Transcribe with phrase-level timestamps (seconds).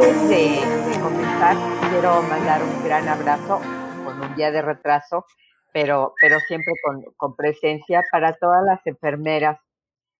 [0.00, 1.56] Antes de, comenzar,
[1.90, 3.60] quiero mandar un gran abrazo
[4.04, 5.26] con un día de retraso,
[5.72, 9.58] pero, pero siempre con, con presencia para todas las enfermeras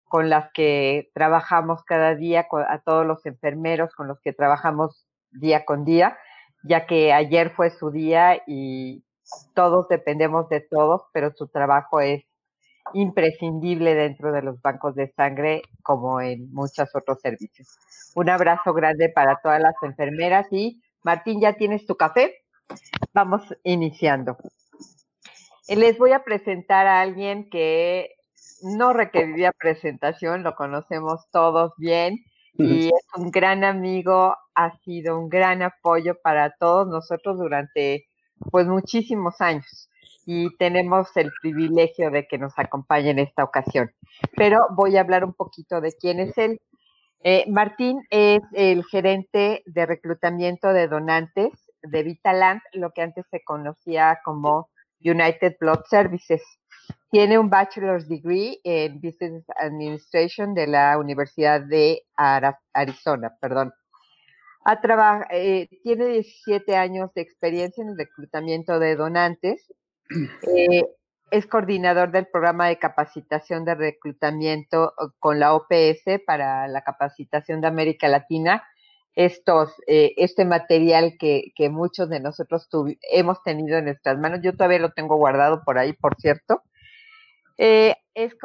[0.03, 5.65] con las que trabajamos cada día, a todos los enfermeros con los que trabajamos día
[5.65, 6.19] con día,
[6.65, 9.05] ya que ayer fue su día y
[9.55, 12.25] todos dependemos de todos, pero su trabajo es
[12.95, 17.79] imprescindible dentro de los bancos de sangre como en muchos otros servicios.
[18.15, 22.35] Un abrazo grande para todas las enfermeras y Martín, ¿ya tienes tu café?
[23.13, 24.37] Vamos iniciando.
[25.69, 28.11] Les voy a presentar a alguien que
[28.63, 32.19] no requeriría presentación, lo conocemos todos bien
[32.55, 38.09] y es un gran amigo, ha sido un gran apoyo para todos nosotros durante
[38.51, 39.89] pues muchísimos años
[40.31, 43.91] y tenemos el privilegio de que nos acompañe en esta ocasión.
[44.37, 46.61] Pero voy a hablar un poquito de quién es él.
[47.21, 53.43] Eh, Martín es el gerente de reclutamiento de donantes de Vitaland, lo que antes se
[53.43, 54.69] conocía como
[55.01, 56.43] United Blood Services.
[57.11, 62.03] Tiene un bachelor's degree en Business Administration de la Universidad de
[62.75, 63.73] Arizona, perdón.
[65.31, 69.73] Eh, tiene 17 años de experiencia en el reclutamiento de donantes
[70.11, 70.85] eh,
[71.31, 77.67] es coordinador del programa de capacitación de reclutamiento con la OPS para la capacitación de
[77.67, 78.65] América Latina.
[79.15, 82.69] Estos, eh, este material que, muchos de nosotros
[83.11, 86.63] hemos tenido en nuestras manos, yo todavía lo tengo guardado por ahí, por cierto.
[87.59, 88.37] Eh, es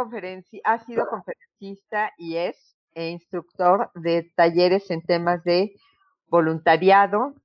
[0.64, 5.74] ha sido conferencista y es instructor de talleres en temas de
[6.28, 7.36] voluntariado,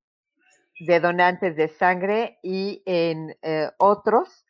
[0.81, 4.45] de donantes de sangre y en eh, otros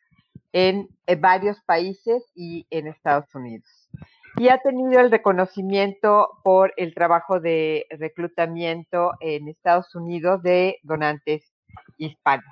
[0.53, 0.87] en,
[1.19, 3.89] varios países y en Estados Unidos.
[4.37, 11.51] Y ha tenido el reconocimiento por el trabajo de reclutamiento en Estados Unidos de donantes
[11.97, 12.45] hispanos.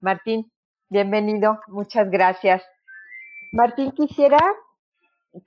[0.00, 0.50] Martín,
[0.90, 2.62] bienvenido, muchas gracias.
[3.52, 4.40] Martín, quisiera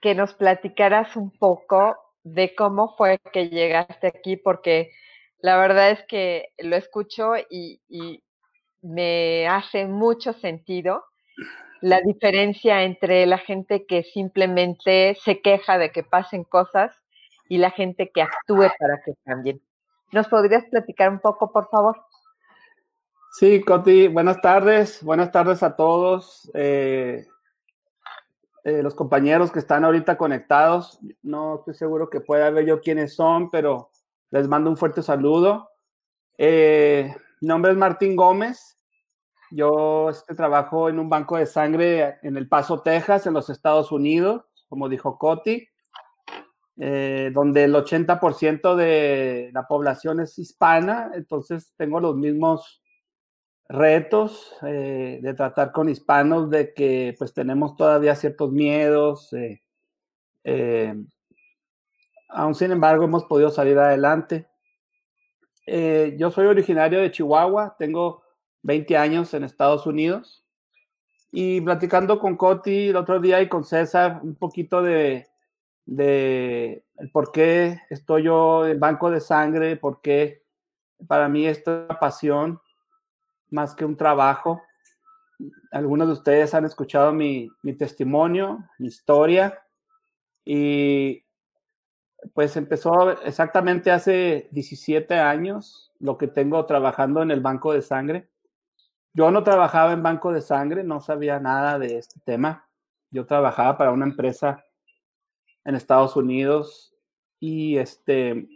[0.01, 4.91] que nos platicaras un poco de cómo fue que llegaste aquí, porque
[5.39, 7.81] la verdad es que lo escucho y,
[8.81, 11.05] me hace mucho sentido
[11.81, 16.95] la diferencia entre la gente que simplemente se queja de que pasen cosas
[17.49, 19.59] y la gente que actúe para que cambien.
[20.11, 21.99] ¿Nos podrías platicar un poco, por favor?
[23.31, 26.49] Sí, Coti, buenas tardes, buenas tardes a todos.
[26.53, 27.25] Eh,
[28.63, 33.15] eh, los compañeros que están ahorita conectados, no estoy seguro que pueda ver yo quiénes
[33.15, 33.89] son, pero
[34.31, 35.69] les mando un fuerte saludo.
[36.37, 38.77] Eh, mi nombre es Martín Gómez.
[39.51, 43.91] Yo este, trabajo en un banco de sangre en El Paso, Texas, en los Estados
[43.91, 45.67] Unidos, como dijo Coti,
[46.77, 52.81] eh, donde el 80% de la población es hispana, entonces tengo los mismos
[53.69, 59.33] retos eh, de tratar con hispanos, de que pues tenemos todavía ciertos miedos,
[62.29, 64.47] aún sin embargo hemos podido salir adelante.
[65.67, 68.23] Eh, yo soy originario de Chihuahua, tengo
[68.61, 70.45] 20 años en Estados Unidos
[71.31, 75.27] y platicando con Coti el otro día y con César un poquito de,
[75.85, 80.43] de por qué estoy yo en banco de sangre, por qué
[81.07, 82.61] para mí esto es una pasión
[83.49, 84.61] más que un trabajo.
[85.71, 89.61] Algunos de ustedes han escuchado mi, mi testimonio, mi historia
[90.45, 91.24] y
[92.33, 98.29] pues empezó exactamente hace 17 años lo que tengo trabajando en el banco de sangre.
[99.13, 102.67] Yo no trabajaba en banco de sangre, no sabía nada de este tema.
[103.11, 104.65] Yo trabajaba para una empresa
[105.63, 106.93] en Estados Unidos
[107.39, 108.47] y este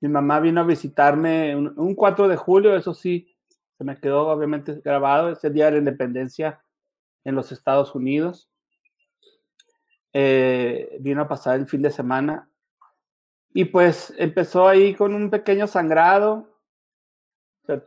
[0.00, 3.36] mi mamá vino a visitarme un, 4 de julio, eso sí,
[3.76, 6.62] se me quedó obviamente grabado, ese día de la independencia
[7.24, 8.48] en los Estados Unidos.
[10.12, 12.48] Eh, vino a pasar el fin de semana
[13.58, 16.48] y pues empezó ahí con un pequeño sangrado.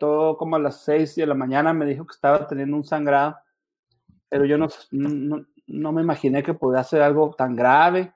[0.02, 3.38] Todo como a las seis de la mañana me dijo que estaba teniendo un sangrado.
[4.28, 8.14] Pero yo no, no, me imaginé que podía ser algo tan grave.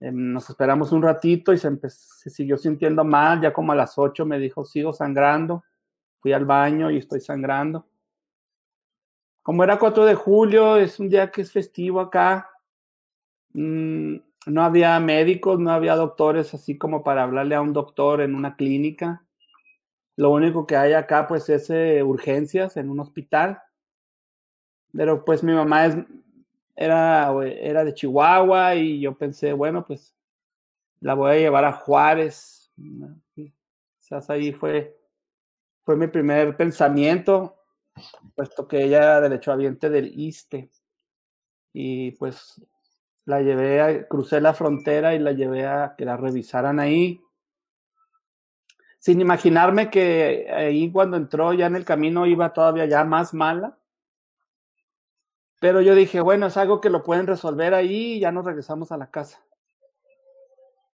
[0.00, 3.40] Em, nos esperamos un ratito y se, se siguió sintiendo mal.
[3.40, 5.64] Ya como a las ocho me dijo, sigo sangrando.
[6.18, 7.86] Fui al baño y estoy sangrando.
[9.42, 12.50] Como era 4 de julio, es un día que es festivo acá.
[13.54, 14.16] Mm,
[14.46, 18.56] no había médicos, no había doctores así como para hablarle a un doctor en una
[18.56, 19.24] clínica.
[20.16, 23.62] Lo único que hay acá pues es eh, urgencias en un hospital.
[24.92, 25.96] Pero pues mi mamá es,
[26.74, 30.14] era, era de Chihuahua y yo pensé, bueno, pues
[31.00, 32.72] la voy a llevar a Juárez.
[33.34, 34.98] Quizás ahí fue,
[35.84, 37.56] fue mi primer pensamiento,
[38.34, 40.70] puesto que ella era derechohabiente del ISTE.
[41.72, 42.60] Y pues
[43.30, 47.22] la llevé, a, crucé la frontera y la llevé a que la revisaran ahí.
[48.98, 53.78] Sin imaginarme que ahí cuando entró ya en el camino iba todavía ya más mala.
[55.60, 58.92] Pero yo dije, bueno, es algo que lo pueden resolver ahí y ya nos regresamos
[58.92, 59.42] a la casa.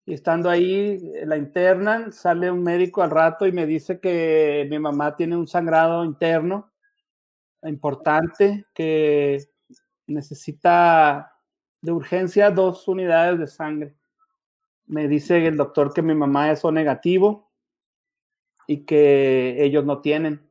[0.07, 4.79] Y estando ahí, la internan, sale un médico al rato y me dice que mi
[4.79, 6.71] mamá tiene un sangrado interno
[7.63, 9.51] importante, que
[10.07, 11.30] necesita
[11.83, 13.95] de urgencia dos unidades de sangre.
[14.87, 17.51] Me dice el doctor que mi mamá es O negativo
[18.67, 20.49] y que ellos no tienen.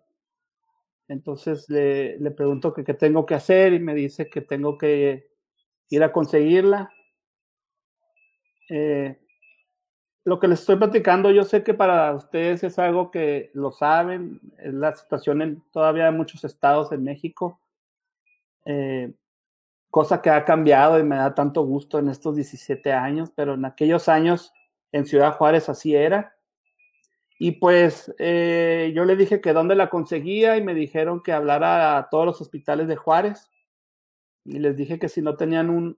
[1.08, 5.30] Entonces le, le pregunto que qué tengo que hacer y me dice que tengo que
[5.90, 6.92] ir a conseguirla.
[8.70, 9.18] Eh,
[10.26, 14.40] lo que les estoy platicando, yo sé que para ustedes es algo que lo saben,
[14.60, 17.60] es la situación en todavía en muchos estados en México,
[18.66, 19.12] eh,
[19.90, 23.66] cosa que ha cambiado y me da tanto gusto en estos 17 años, pero en
[23.66, 24.54] aquellos años
[24.92, 26.36] en Ciudad Juárez así era.
[27.40, 31.98] Y pues eh, yo le dije que dónde la conseguía y me dijeron que hablara
[31.98, 33.50] a todos los hospitales de Juárez.
[34.46, 35.98] Y les dije que si no tenían un,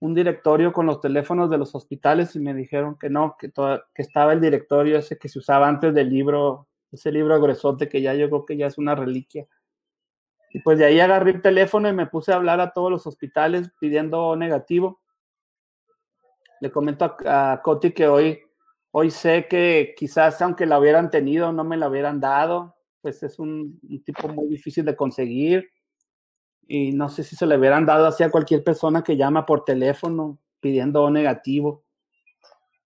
[0.00, 4.02] un directorio con los teléfonos de los hospitales y me dijeron que no, que, que
[4.02, 8.14] estaba el directorio ese que se usaba antes del libro, ese libro gruesote que ya
[8.14, 9.46] creo que ya es una reliquia.
[10.52, 13.06] Y pues de ahí agarré el teléfono y me puse a hablar a todos los
[13.06, 15.00] hospitales pidiendo negativo.
[16.60, 18.40] Le comento a, a Coti que hoy,
[18.90, 23.38] hoy sé que quizás aunque la hubieran tenido, no me la hubieran dado, pues es
[23.38, 25.70] un, tipo muy difícil de conseguir
[26.66, 29.64] y no sé si se le hubieran dado así a cualquier persona que llama por
[29.64, 31.84] teléfono pidiendo negativo.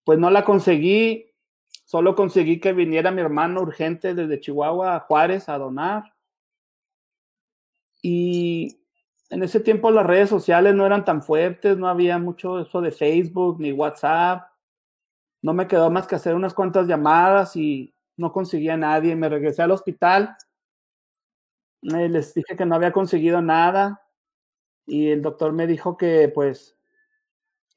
[0.04, 1.30] Pues no la conseguí,
[1.84, 6.13] solo conseguí que viniera mi hermano urgente desde Chihuahua a Juárez a donar.
[8.06, 8.80] Y
[9.30, 12.92] en ese tiempo las redes sociales no eran tan fuertes, no había mucho eso de
[12.92, 14.46] Facebook ni WhatsApp.
[15.40, 19.16] No me quedó más que hacer unas cuantas llamadas y no conseguía a nadie.
[19.16, 20.36] Me regresé al hospital
[21.84, 24.02] eh, les dije que no había conseguido nada
[24.86, 26.78] y el doctor me dijo que pues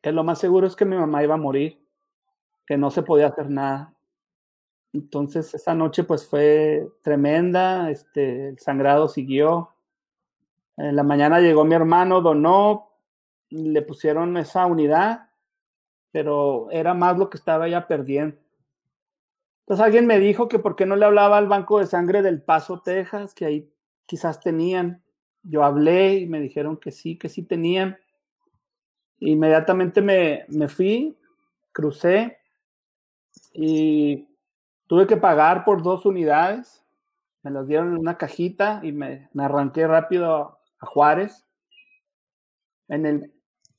[0.01, 1.85] que lo más seguro es que mi mamá iba a morir,
[2.65, 3.94] que no se podía hacer nada.
[4.94, 9.76] Entonces esa noche pues fue tremenda, este, el sangrado siguió.
[10.77, 12.91] En la mañana llegó mi hermano, donó,
[13.50, 15.29] le pusieron esa unidad,
[16.12, 18.38] pero era más lo que estaba ya perdiendo.
[19.62, 22.41] Entonces alguien me dijo que por qué no le hablaba al Banco de Sangre del
[22.41, 23.74] Paso, Texas, que ahí
[24.06, 25.03] quizás tenían.
[25.44, 27.97] Yo hablé y me dijeron que sí, que sí tenían.
[29.19, 31.18] Inmediatamente me, me fui,
[31.71, 32.38] crucé
[33.51, 34.27] y
[34.85, 36.85] tuve que pagar por dos unidades.
[37.41, 41.45] Me las dieron en una cajita y me, me arranqué rápido a, Juárez.
[42.88, 43.33] En el,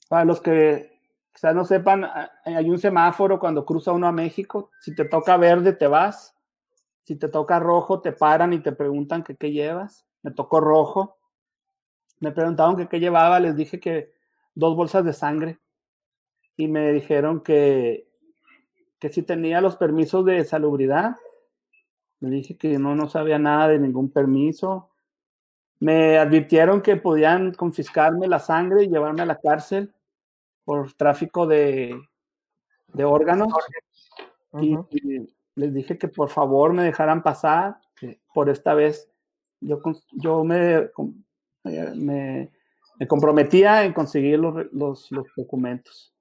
[0.08, 1.00] para los que
[1.32, 2.04] quizás no sepan,
[2.44, 4.70] hay un semáforo cuando cruza uno a México.
[4.80, 6.34] Si te toca verde, te vas.
[7.04, 11.16] Si te toca rojo, te paran y te preguntan qué llevas me tocó rojo.
[12.20, 14.12] Me preguntaron qué llevaba, les dije que
[14.54, 15.58] dos bolsas de sangre
[16.56, 18.08] y me dijeron que,
[18.98, 21.16] que si tenía los permisos de salubridad.
[22.20, 24.87] Me dije que no, no sabía nada de ningún permiso.
[25.80, 29.94] Me advirtieron que podían confiscarme la sangre y llevarme a la cárcel
[30.64, 32.00] por tráfico de,
[32.92, 33.48] de órganos.
[34.60, 39.10] y, y, les dije que por favor me dejaran pasar, que por esta vez
[39.60, 39.80] yo,
[40.12, 40.88] yo me,
[41.64, 42.50] me,
[42.98, 46.14] me, comprometía en conseguir los, los, los, documentos.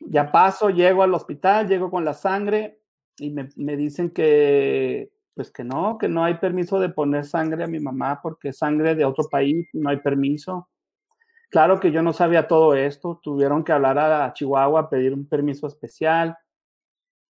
[0.00, 2.80] Ya paso, llego al hospital, llego con la sangre
[3.18, 7.64] y me, me, dicen que, pues que no, que no hay permiso de poner sangre
[7.64, 10.68] a mi mamá porque es sangre de otro país, no hay permiso.
[11.50, 15.66] Claro que yo no sabía todo esto, tuvieron que hablar a Chihuahua, pedir un permiso
[15.66, 16.36] especial.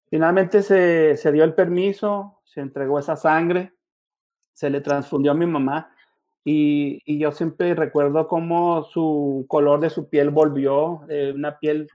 [0.08, 3.74] Finalmente se, se dio el permiso, se entregó esa sangre
[4.54, 5.94] se le transfundió a mi mamá
[6.44, 11.88] y, y yo siempre recuerdo cómo su color de su piel volvió, eh, una piel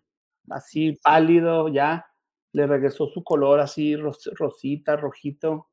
[0.49, 2.05] así pálido ya,
[2.51, 5.68] le regresó su color así ros, rosita, rojito.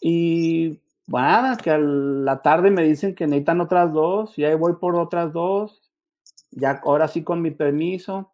[0.00, 4.74] Y bueno, que a la tarde me dicen que necesitan otras dos, y ahí voy
[4.74, 5.90] por otras dos,
[6.50, 8.32] ya ahora sí con mi permiso,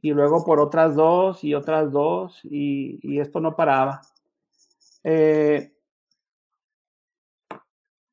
[0.00, 4.02] y luego por otras dos y otras dos, y, y esto no paraba.
[5.04, 5.72] Eh,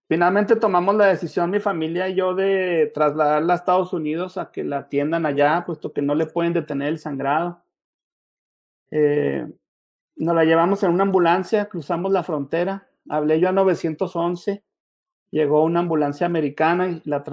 [0.08, 4.64] Finalmente tomamos la decisión, mi familia y yo, de trasladarla a Estados Unidos a que
[4.64, 7.64] la atiendan allá, puesto que no le pueden detener el sangrado.
[8.92, 9.48] Eh,
[10.16, 14.64] nos la llevamos en una ambulancia, cruzamos la frontera, hablé yo a 911,
[15.32, 17.24] llegó una ambulancia americana y la,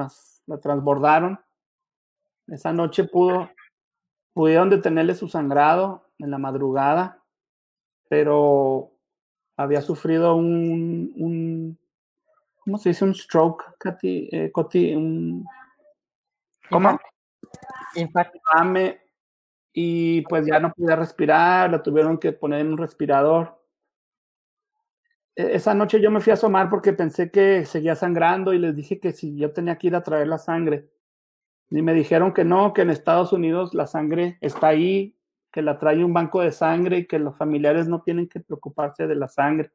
[0.46, 1.40] la transbordaron.
[2.48, 3.50] Esa noche pudo,
[4.32, 7.22] pudieron detenerle su sangrado en la madrugada,
[8.08, 8.90] pero
[9.56, 11.78] había sufrido un, un
[12.64, 13.04] ¿cómo se dice?
[13.04, 14.52] Un stroke, Katy, eh,
[14.96, 15.44] un,
[16.70, 16.98] ¿cómo?
[17.94, 18.38] Infarto
[19.72, 23.58] y pues ya no podía respirar, la tuvieron que poner en un respirador.
[25.36, 28.76] E-, esa noche yo me fui a asomar porque pensé que seguía sangrando y les
[28.76, 30.90] dije que si yo tenía que ir a traer la sangre.
[31.70, 35.16] Y me dijeron que no, que en Estados Unidos la sangre está ahí,
[35.50, 39.06] que la trae un banco de sangre y que los familiares no tienen que preocuparse
[39.06, 39.72] de la sangre.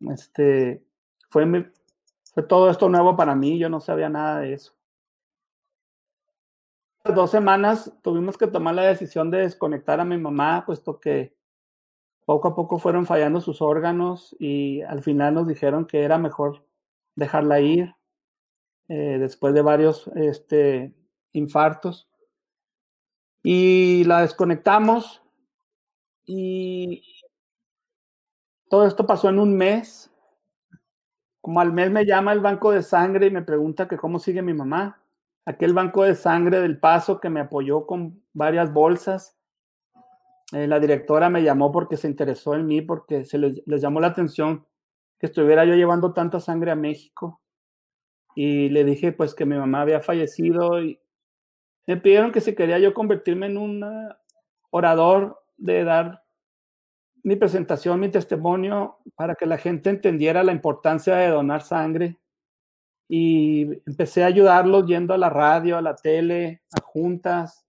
[0.00, 0.84] Este,
[1.28, 1.72] fue,
[2.34, 4.73] fue todo esto nuevo para mí, yo no sabía nada de eso
[7.12, 11.36] dos semanas tuvimos que tomar la decisión de desconectar a mi mamá, puesto que
[12.24, 16.66] poco a poco fueron fallando sus órganos y al final nos dijeron que era mejor
[17.14, 17.94] dejarla ir
[18.88, 20.94] eh, después de varios este,
[21.32, 22.08] infartos.
[23.42, 25.22] Y la desconectamos
[26.24, 27.02] y
[28.70, 30.10] todo esto pasó en un mes.
[31.42, 34.40] Como al mes me llama el banco de sangre y me pregunta que cómo sigue
[34.40, 35.03] mi mamá
[35.46, 39.36] aquel banco de sangre del paso que me apoyó con varias bolsas.
[40.52, 44.08] Eh, la directora me llamó porque se interesó en mí, porque se les, llamó la
[44.08, 44.66] atención
[45.18, 47.40] que estuviera yo llevando tanta sangre a México.
[48.34, 51.00] Y le dije pues que mi mamá había fallecido y
[51.86, 53.84] me pidieron que si quería yo convertirme en un
[54.70, 56.24] orador de dar
[57.22, 62.18] mi presentación, mi testimonio, para que la gente entendiera la importancia de donar sangre
[63.08, 67.66] y empecé a ayudarlos yendo a la radio, a la tele, a juntas.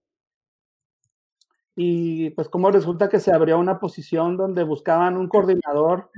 [1.74, 6.10] Y pues como resulta que se abrió una posición donde buscaban un coordinador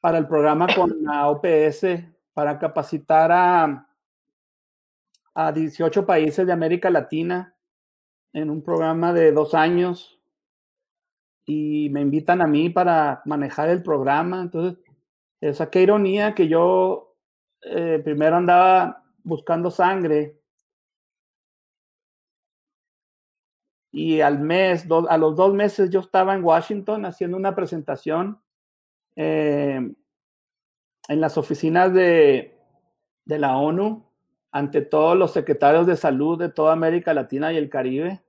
[0.00, 1.86] para el programa con la OPS
[2.32, 3.88] para capacitar a,
[5.34, 7.54] a 18 países de América Latina
[8.32, 10.20] en un programa de dos años
[11.46, 14.40] y me invitan a mí para manejar el programa.
[14.40, 14.82] Entonces,
[15.40, 17.03] esa qué ironía que yo
[17.64, 20.38] eh, primero andaba buscando sangre.
[23.90, 28.40] Y al mes, a los dos meses yo estaba en Washington haciendo una presentación
[29.16, 29.92] eh,
[31.08, 32.58] en las oficinas de,
[33.24, 34.04] de la ONU
[34.50, 38.22] ante todos los secretarios de salud de toda América Latina y el Caribe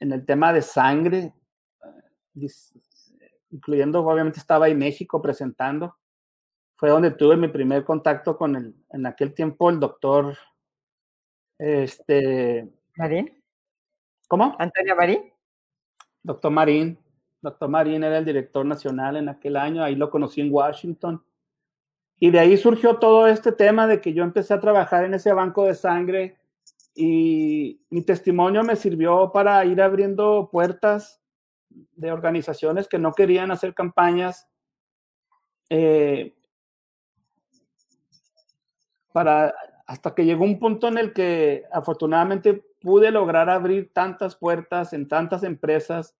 [0.00, 1.32] en el tema de sangre,
[3.50, 5.96] incluyendo obviamente estaba ahí México presentando
[6.82, 10.36] fue donde tuve mi primer contacto con el, en aquel tiempo, el doctor,
[11.56, 12.68] este...
[12.96, 13.40] Marín.
[14.26, 14.56] ¿Cómo?
[14.58, 15.32] Antonio Marín.
[16.24, 16.98] Doctor Marín.
[17.40, 21.24] Doctor Marín era el director nacional en aquel año, ahí lo conocí en Washington.
[22.18, 25.32] Y de ahí surgió todo este tema de que yo empecé a trabajar en ese
[25.32, 26.36] banco de sangre
[26.96, 31.22] y mi testimonio me sirvió para ir abriendo puertas
[31.68, 34.48] de organizaciones que no querían hacer campañas
[35.70, 36.34] eh,
[39.12, 39.54] para
[39.86, 45.08] hasta que llegó un punto en el que afortunadamente pude lograr abrir tantas puertas en
[45.08, 46.16] tantas empresas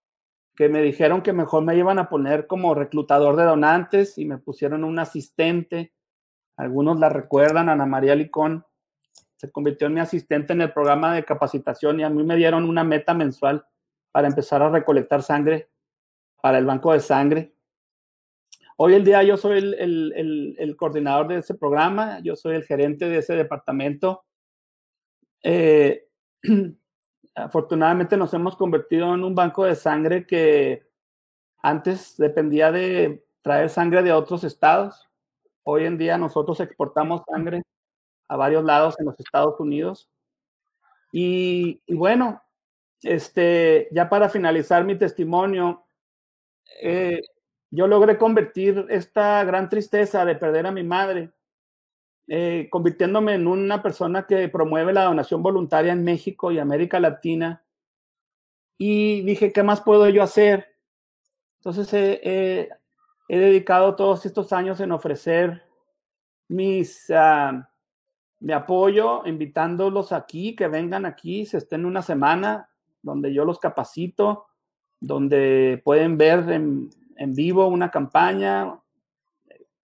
[0.54, 4.38] que me dijeron que mejor me iban a poner como reclutador de donantes y me
[4.38, 5.94] pusieron un asistente.
[6.56, 8.66] Algunos la recuerdan, Ana María Licón
[9.37, 12.68] se convirtió en mi asistente en el programa de capacitación y a mí me dieron
[12.68, 13.66] una meta mensual
[14.12, 15.68] para empezar a recolectar sangre
[16.40, 17.51] para el banco de sangre.
[18.76, 23.19] Hoy en día yo soy el, coordinador de ese programa, yo soy el gerente de
[23.19, 24.25] ese departamento.
[25.43, 26.09] Eh,
[27.35, 30.87] afortunadamente nos hemos convertido en un banco de sangre que
[31.62, 35.09] antes dependía de traer sangre de otros estados.
[35.64, 37.62] Hoy en día nosotros exportamos sangre
[38.29, 40.11] a varios lados en los Estados Unidos.
[41.12, 42.43] Y, y bueno,
[43.02, 45.85] este, ya para finalizar mi testimonio,
[46.81, 47.21] eh,
[47.73, 51.33] yo logré convertir esta gran tristeza de perder a mi madre,
[52.29, 57.64] eh, convirtiéndome en una persona que promueve la donación voluntaria en México y América Latina.
[58.79, 60.76] Y dije, ¿qué más puedo yo hacer?
[61.59, 62.69] Entonces he
[63.29, 65.62] dedicado todos estos años en ofrecer
[66.49, 67.62] mis, uh,
[68.41, 72.69] mi apoyo, invitándolos aquí, que vengan aquí, se estén una semana,
[73.02, 74.47] donde yo los capacito,
[75.00, 78.78] donde pueden ver en, en vivo una campaña,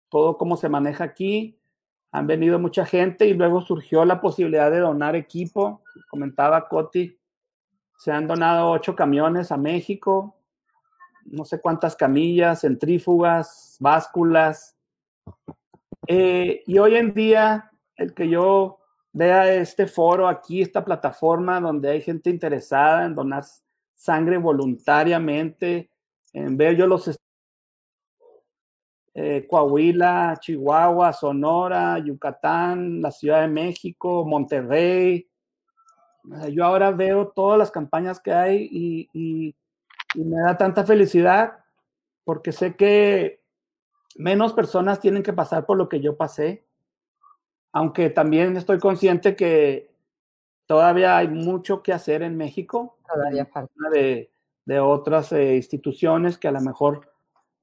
[0.09, 1.59] todo cómo se maneja aquí.
[2.11, 5.81] Han venido mucha gente y luego surgió la posibilidad de donar equipo.
[6.09, 7.19] Comentaba Coti,
[7.97, 10.37] se han donado ocho camiones a México.
[11.25, 14.77] no sé cuántas camillas, centrífugas, básculas.
[16.07, 18.79] Eh, y hoy en día, el que yo
[19.11, 23.43] vea este foro aquí, esta plataforma donde hay gente interesada en donar
[23.95, 25.89] sangre voluntariamente,
[26.35, 27.17] en ver yo los
[29.13, 35.29] eh, Coahuila, Chihuahua, Sonora, Yucatán, la Ciudad de México, Monterrey.
[36.51, 39.55] Yo ahora veo todas las campañas que hay y,
[40.15, 41.59] me da tanta felicidad
[42.23, 43.41] porque sé que
[44.15, 46.65] menos personas tienen que pasar por lo que yo pasé,
[47.73, 49.93] aunque también estoy consciente que
[50.65, 52.97] todavía hay mucho que hacer en México.
[53.07, 53.73] Todavía falta.
[53.91, 54.34] De,
[54.65, 57.09] de otras eh, instituciones que a lo mejor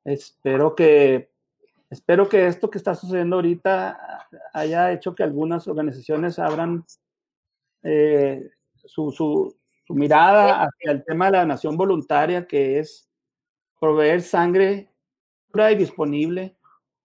[0.04, 1.30] espero que
[1.90, 6.84] espero que esto que está sucediendo ahorita haya hecho que algunas organizaciones abran
[7.82, 9.54] eh, su,
[9.88, 13.10] mirada hacia el tema de la donación voluntaria, que es
[13.78, 14.88] proveer sangre
[15.50, 16.56] pura y disponible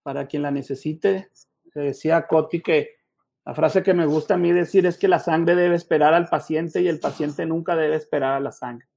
[0.04, 1.32] para quien la necesite.
[1.74, 2.98] decía Coti que
[3.46, 6.28] la frase que me gusta a mí decir es que la sangre debe esperar al
[6.28, 8.88] paciente y el paciente nunca debe esperar a la sangre.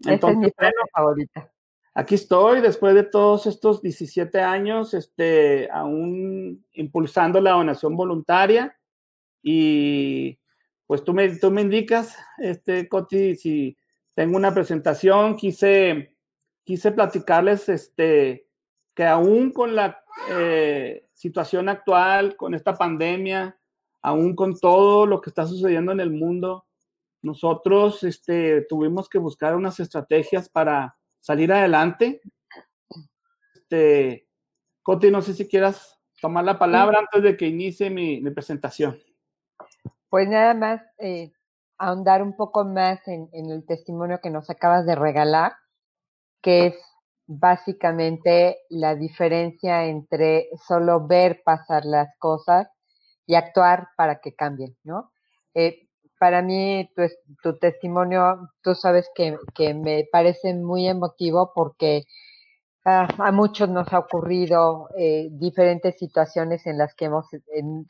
[0.00, 1.52] Entonces, es mi frase favorita.
[1.94, 8.76] aquí estoy después de todos estos 17 años, este, aún impulsando la donación voluntaria
[9.42, 10.38] y
[10.86, 13.76] pues tú me, tú me indicas, este, Coti, si
[14.14, 16.16] tengo una presentación, quise,
[16.64, 18.46] quise platicarles este,
[18.94, 23.58] que aún con la eh, situación actual, con esta pandemia,
[24.02, 26.66] aún con todo lo que está sucediendo en el mundo,
[27.24, 32.20] nosotros este, tuvimos que buscar unas estrategias para salir adelante.
[33.54, 34.28] Este,
[34.82, 38.98] Coti, no sé si quieras tomar la palabra antes de que inicie mi, presentación.
[40.10, 41.32] Pues nada más eh,
[41.78, 45.54] ahondar un poco más en, el testimonio que nos acabas de regalar,
[46.42, 46.74] que es
[47.26, 52.68] básicamente la diferencia entre solo ver pasar las cosas
[53.26, 55.10] y actuar para que cambien, ¿no?
[55.54, 55.83] Eh,
[56.24, 56.90] para mí
[57.42, 62.04] tu, testimonio, tú sabes que, me parece muy emotivo porque
[62.86, 67.26] ah, a muchos nos ha ocurrido eh, diferentes situaciones en las que hemos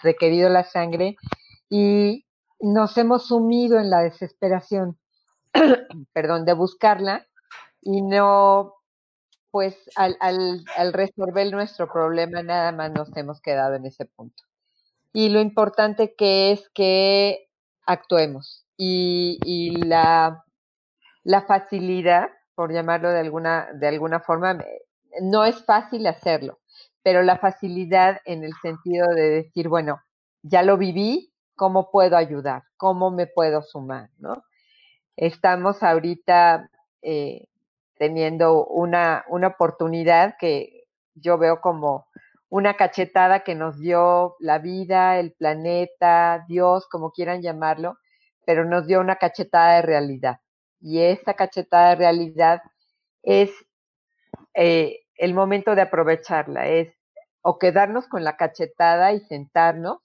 [0.03, 1.14] requerido la sangre
[1.70, 2.27] y
[2.59, 4.99] nos hemos sumido en la desesperación,
[6.12, 7.29] perdón, de buscarla
[7.83, 8.75] y no,
[9.53, 14.42] pues al, al resolver nuestro problema nada más nos hemos quedado en ese punto.
[15.12, 17.43] Y lo importante que es que
[17.87, 18.66] actuemos.
[18.77, 20.44] Y, la,
[21.23, 24.59] la, facilidad, por llamarlo de alguna, de alguna forma,
[25.23, 26.59] no es fácil hacerlo,
[27.03, 30.01] pero la facilidad en el sentido de decir, bueno,
[30.42, 32.64] ya lo viví, ¿cómo puedo ayudar?
[32.77, 34.11] ¿Cómo me puedo sumar?
[34.18, 34.42] ¿no?
[35.16, 36.70] Estamos ahorita
[37.03, 37.47] eh,
[37.97, 42.09] teniendo una, una oportunidad que yo veo como
[42.55, 47.99] una cachetada que nos dio la vida, el planeta, Dios, como quieran llamarlo,
[48.47, 50.37] pero nos dio una cachetada de realidad.
[50.81, 52.62] Y esta cachetada de realidad
[53.25, 53.51] es
[54.55, 56.95] eh, el momento de aprovecharla, es
[57.43, 59.99] o quedarnos con la cachetada y sentarnos,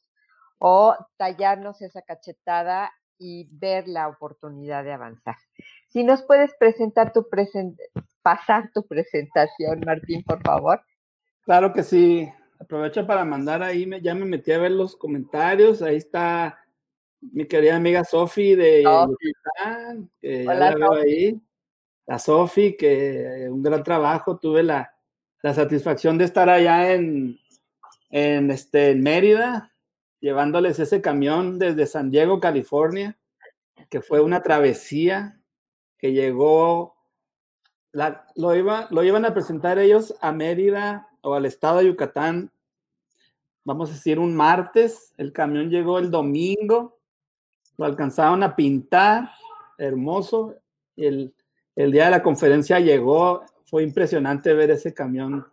[0.57, 5.35] o tallarnos esa cachetada y ver la oportunidad de avanzar.
[5.89, 7.27] Si nos puedes presentar tu
[8.23, 10.81] pasar tu presentación, Martín, por favor.
[11.43, 12.27] Claro que sí.
[12.59, 15.81] Aprovecho para mandar ahí, me, ya me metí a ver los comentarios.
[15.81, 16.59] Ahí está
[17.21, 21.41] mi querida amiga Sofi de Yucatán, que ya la veo ahí.
[22.05, 24.37] La Sofi, que un gran trabajo.
[24.37, 24.93] Tuve la,
[25.41, 27.39] la satisfacción de estar allá en,
[28.09, 29.73] en, este, en Mérida,
[30.19, 33.17] llevándoles ese camión desde San Diego, California,
[33.89, 35.39] que fue una travesía
[35.97, 36.95] que llegó,
[37.91, 42.51] la, lo, iba, lo iban a presentar ellos a Mérida o al estado de Yucatán,
[43.63, 46.99] vamos a decir un martes, el camión llegó el domingo,
[47.77, 49.29] lo alcanzaron a pintar,
[49.77, 50.55] hermoso,
[50.95, 51.33] el,
[51.75, 55.47] el día de la conferencia llegó, fue impresionante ver ese camión.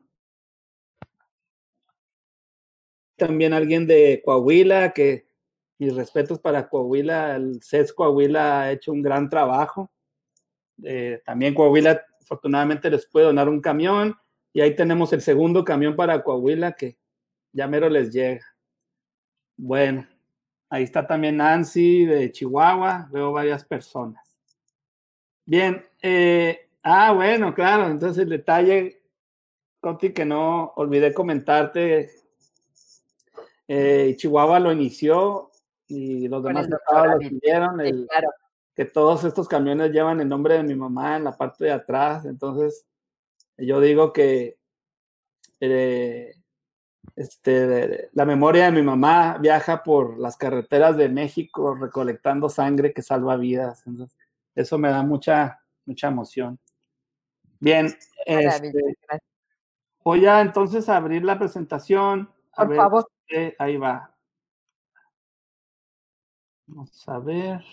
[3.17, 5.27] También alguien de Coahuila, que
[5.79, 9.91] mis respetos para Coahuila, el CES Coahuila ha hecho un gran trabajo.
[10.83, 14.17] Eh, también Coahuila afortunadamente les puede donar un camión
[14.57, 16.97] y ahí tenemos el segundo camión para Coahuila que
[17.53, 18.41] ya mero les llega.
[19.55, 20.09] Bueno,
[20.71, 24.25] ahí está también Nancy de Chihuahua, veo varias personas.
[25.45, 29.03] Bien, eh, ah, bueno, claro, entonces el detalle,
[29.79, 32.13] Coti, que no olvidé comentarte,
[33.69, 35.51] eh, Chihuahua lo inició
[35.87, 37.79] y los demás estados lo siguieron,
[38.75, 42.25] que todos estos camiones llevan el nombre de mi mamá en la parte de atrás,
[42.25, 42.87] entonces
[43.59, 44.59] Yo digo que
[45.61, 46.35] eh,
[47.15, 53.03] este, la memoria de mi mamá viaja por las carreteras de México recolectando sangre que
[53.03, 53.85] salva vidas.
[54.55, 56.59] eso me da mucha, mucha emoción.
[57.59, 57.87] Bien,
[58.27, 58.73] este,
[60.05, 62.31] voy a entonces abrir la presentación.
[62.55, 63.09] por favor.
[63.59, 64.15] ahí va.
[66.67, 67.65] Vamos a ver.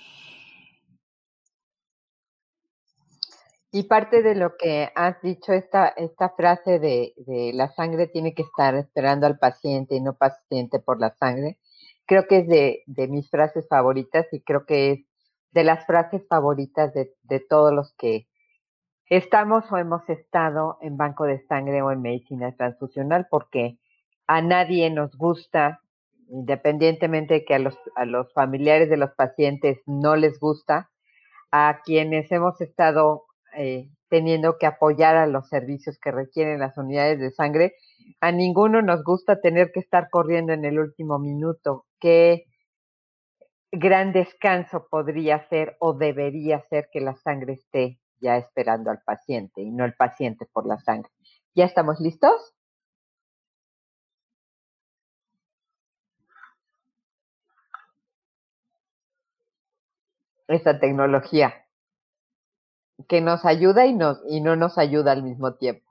[3.76, 8.36] Y parte de lo que has dicho, esta, esta frase de, de, la sangre tiene
[8.36, 11.58] que estar esperando al paciente y no paciente por la sangre,
[12.06, 15.00] creo que es de, de mis frases favoritas y creo que es
[15.54, 18.28] de las frases favoritas de, de todos los que
[19.08, 23.80] estamos o hemos estado en banco de sangre o en medicina transfusional, porque
[24.28, 25.82] a nadie nos gusta,
[26.30, 30.92] independientemente de que a los, a los familiares de los pacientes no les gusta,
[31.50, 33.26] a quienes hemos estado
[33.58, 37.76] eh, teniendo que apoyar a los servicios que requieren las unidades de sangre.
[38.22, 41.86] A ninguno nos gusta tener que estar corriendo en el último minuto.
[42.00, 42.46] Qué
[43.72, 49.62] gran descanso podría ser o debería ser que la sangre esté ya esperando al paciente
[49.62, 51.12] y no el paciente por la sangre.
[51.56, 52.54] ¿Ya estamos listos?
[60.48, 61.54] Esta tecnología
[63.08, 65.90] que nos ayuda y, nos, y no nos ayuda al mismo tiempo.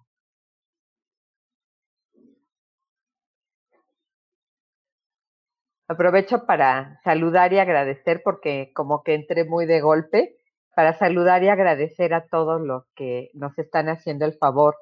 [5.88, 10.38] Aprovecho para saludar y agradecer porque como que entré muy de golpe,
[10.74, 14.76] para saludar y agradecer a todos los que nos están haciendo el favor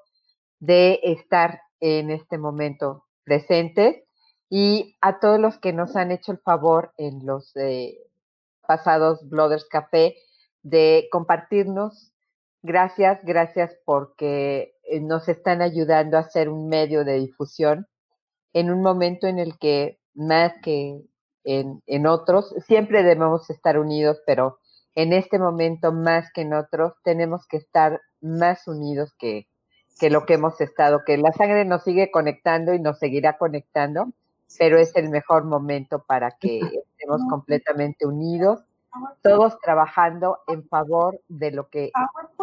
[0.61, 4.05] de estar en este momento presentes
[4.49, 7.99] y a todos los que nos han hecho el favor en los eh,
[8.67, 10.17] pasados Blooders Café
[10.63, 12.13] de compartirnos.
[12.63, 17.87] Gracias, gracias porque eh, nos están ayudando a ser un medio de difusión
[18.53, 21.01] en un momento en el que más que
[21.45, 24.59] en, en otros, siempre debemos estar unidos, pero
[24.95, 29.47] en este momento más que en otros tenemos que estar más unidos que,
[29.99, 34.13] que lo que hemos estado, que la sangre nos sigue conectando y nos seguirá conectando,
[34.59, 38.61] pero es el mejor momento para que estemos completamente unidos
[39.23, 41.93] todos trabajando en favor de lo que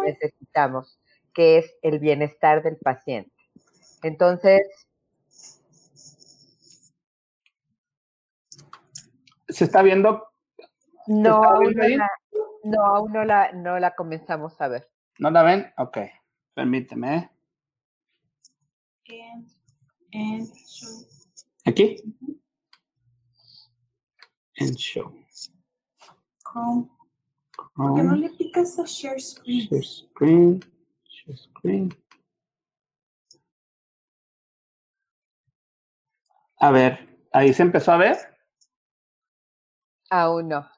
[0.02, 1.00] necesitamos,
[1.34, 3.32] que es el bienestar del paciente.
[4.02, 4.62] Entonces...
[9.48, 10.28] ¿Se está viendo?
[11.06, 12.10] No, aún no, la,
[12.64, 14.90] no, aún no la, no la comenzamos a ver.
[15.18, 15.72] ¿No la ven?
[15.78, 15.98] Ok,
[16.54, 17.30] permíteme.
[21.64, 22.02] ¿Aquí?
[24.54, 25.27] En show.
[26.58, 26.88] Chrome.
[27.74, 29.68] ¿Por qué no le picas a Share Screen?
[29.68, 30.60] Share Screen.
[31.04, 32.04] Share Screen.
[36.60, 38.16] A ver, ¿ahí se empezó a ver?
[40.10, 40.68] Aún no.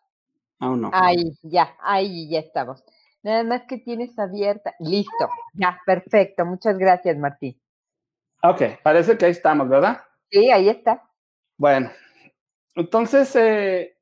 [0.58, 0.90] Aún no.
[0.92, 2.84] Ahí, ya, ahí ya estamos.
[3.22, 4.74] Nada más que tienes abierta.
[4.78, 6.44] Listo, ya, perfecto.
[6.44, 7.60] Muchas gracias, Martín.
[8.42, 10.02] Ok, parece que ahí estamos, ¿verdad?
[10.30, 11.02] Sí, ahí está.
[11.56, 11.90] Bueno,
[12.74, 13.99] entonces, eh,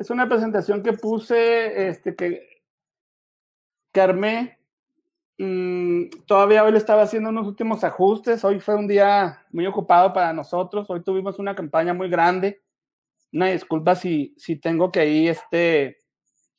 [0.00, 2.62] es una presentación que puse, este, que,
[4.00, 4.58] armé.
[6.26, 8.42] Todavía hoy le estaba haciendo unos últimos ajustes.
[8.42, 10.88] Hoy fue un día muy ocupado para nosotros.
[10.88, 12.62] Hoy tuvimos una campaña muy grande.
[13.30, 15.98] Una disculpa si, si tengo que ahí este,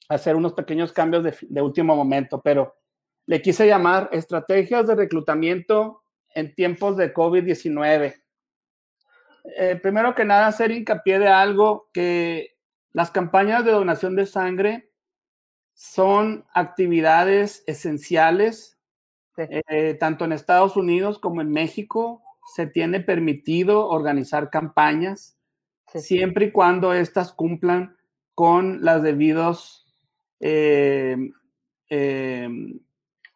[0.08, 2.76] hacer unos pequeños cambios de, de último momento, pero
[3.26, 6.04] le quise llamar estrategias de reclutamiento
[6.36, 8.22] en tiempos de COVID-19.
[9.58, 12.61] Eh, primero que nada, hacer hincapié de algo que
[12.94, 14.92] las campañas de donación de sangre
[15.74, 18.80] son actividades esenciales,
[19.38, 22.22] eh, tanto en Estados Unidos como en México.
[22.54, 25.38] Se tiene permitido organizar campañas
[25.88, 27.98] siempre y cuando éstas cumplan
[28.36, 29.86] con los debidos
[30.40, 31.18] eh,
[31.90, 32.80] em,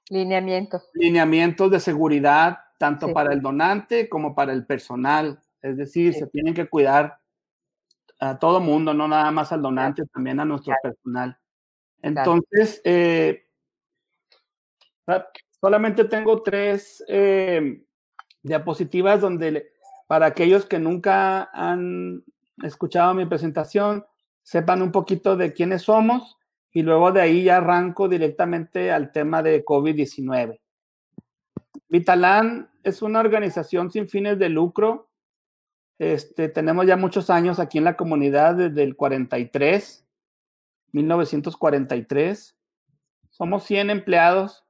[0.09, 0.89] lineamientos.
[0.93, 5.39] lineamientos de seguridad, tanto para el donante como para el personal.
[5.61, 7.19] Es decir, se tienen que cuidar
[8.19, 11.37] a todo mundo, no nada más al donante, también a nuestro personal.
[12.01, 13.47] Entonces, eh,
[15.59, 17.83] solamente tengo tres eh,
[18.41, 19.71] diapositivas donde
[20.07, 22.23] para aquellos que nunca han
[22.63, 24.05] escuchado mi presentación,
[24.43, 26.37] sepan un poquito de quiénes somos
[26.71, 30.59] y luego de ahí ya arranco directamente al tema de COVID-19.
[31.89, 35.09] Vitalan es una organización sin fines de lucro
[35.99, 40.05] este, tenemos ya muchos años aquí en la comunidad desde el 43,
[40.91, 42.57] 1943.
[43.29, 44.65] Somos 100 empleados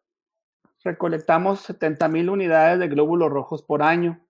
[0.86, 4.22] recolectamos 70 mil unidades de glóbulos rojos por año.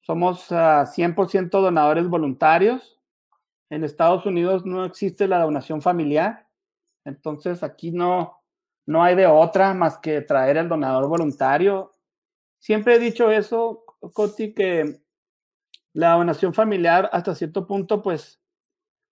[0.00, 2.98] Somos 100% donadores voluntarios.
[3.68, 6.48] En Estados Unidos no existe la donación familiar.
[7.04, 8.38] Entonces aquí no,
[8.86, 11.92] no hay de otra más que traer el donador voluntario.
[12.58, 15.02] Siempre he dicho eso, Coti, que
[15.92, 18.40] la donación familiar hasta cierto punto pues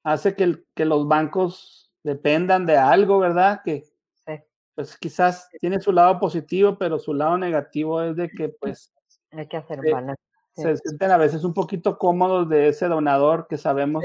[0.04, 3.60] hace que, que los bancos dependan de algo, ¿verdad?
[3.64, 3.84] Que
[4.74, 8.92] pues quizás tiene su lado positivo, pero su lado negativo es de que pues...
[9.30, 10.20] Hay que hacer balance
[10.56, 14.04] se sienten a veces un poquito cómodos de ese donador que sabemos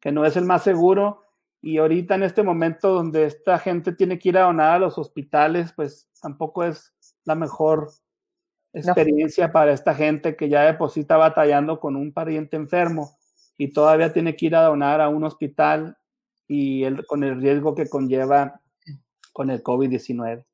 [0.00, 1.22] que no es el más seguro.
[1.60, 4.98] Y ahorita en este momento donde esta gente tiene que ir a donar a los
[4.98, 7.90] hospitales, pues tampoco es la mejor
[8.80, 13.16] experiencia para esta gente que ya deposita batallando con un pariente enfermo
[13.56, 15.96] y todavía tiene que ir a donar a un hospital
[16.46, 18.60] y el, con el riesgo que conlleva
[19.32, 20.44] con el COVID-19.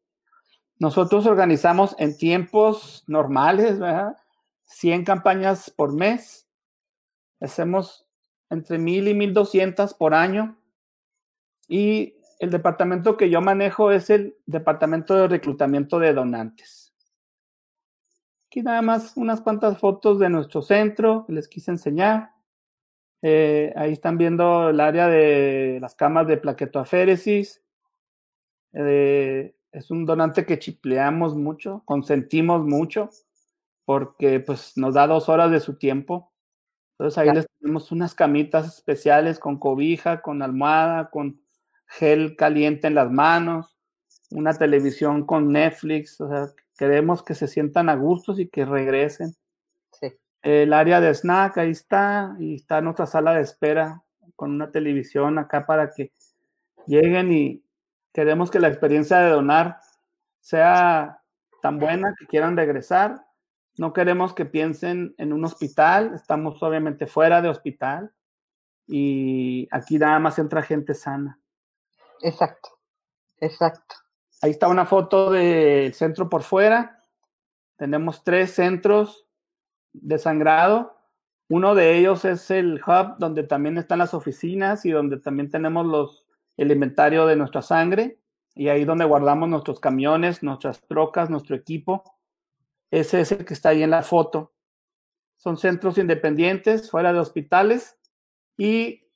[0.79, 4.17] Nosotros organizamos en tiempos normales, ¿verdad?
[4.65, 6.49] 100 campañas por mes.
[7.41, 8.07] Hacemos
[8.51, 10.59] entre 1000 y 1200 por año.
[11.69, 16.82] Y el departamento que yo manejo es el departamento de reclutamiento de donantes.
[18.53, 22.35] Aquí nada más unas cuantas fotos de nuestro centro que les quise enseñar.
[23.23, 27.62] Eh, ahí están viendo el área de las camas de plaquetoaféresis.
[28.75, 33.09] Eh, es un donante que chipleamos mucho, consentimos mucho
[33.87, 36.31] porque pues nos da dos horas de su tiempo.
[36.99, 41.41] Entonces ahí les tenemos unas camitas especiales con cobija, con almohada, con
[41.87, 43.79] gel caliente en las manos,
[44.31, 49.37] una televisión con Netflix, o sea, queremos que se sientan a gustos y que regresen.
[49.92, 50.12] Sí.
[50.42, 54.03] El área de snack, ahí está, y está nuestra sala de espera
[54.35, 56.11] con una televisión acá para que
[56.88, 57.62] lleguen y
[58.12, 59.77] queremos que la experiencia de donar
[60.40, 61.21] sea
[61.62, 63.25] tan buena que quieran regresar
[63.79, 68.12] no queremos que piensen en un hospital, estamos obviamente fuera de hospital
[68.88, 71.38] y aquí nada más entra gente sana.
[72.23, 72.71] Exacto,
[73.38, 74.02] exacto.
[74.43, 77.03] Ahí está una foto del centro por fuera.
[77.77, 79.27] Tenemos tres centros
[79.95, 80.99] de sangrado.
[81.49, 85.87] Uno de ellos es el hub donde también están las oficinas y donde también tenemos
[85.87, 86.27] los,
[86.59, 88.19] el inventario de nuestra sangre
[88.55, 92.05] y ahí donde guardamos nuestros camiones, nuestras trocas, nuestro equipo
[92.93, 94.53] ese es el que está ahí en la foto.
[95.39, 97.99] Son centros independientes, fuera de hospitales,
[98.59, 99.09] y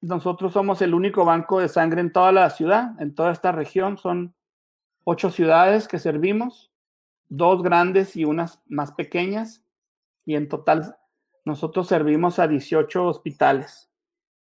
[0.00, 3.98] nosotros somos el único banco de sangre en toda la ciudad, en toda esta región.
[3.98, 4.34] Son
[5.04, 6.72] ocho ciudades que servimos,
[7.28, 9.64] dos grandes y unas más pequeñas,
[10.24, 10.96] y en total
[11.44, 13.90] nosotros servimos a 18 hospitales.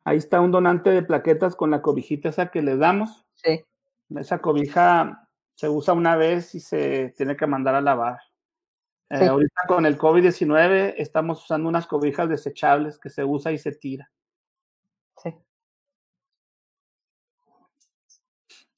[0.04, 3.26] Ahí está un donante de plaquetas con la cobijita esa que le damos.
[3.34, 3.64] Sí.
[4.16, 8.18] Esa cobija se usa una vez y se tiene que mandar a lavar.
[9.10, 13.72] Eh, ahorita con el COVID-19 estamos usando unas cobijas desechables que se usa y se
[13.72, 14.10] tira.
[15.22, 15.34] Sí.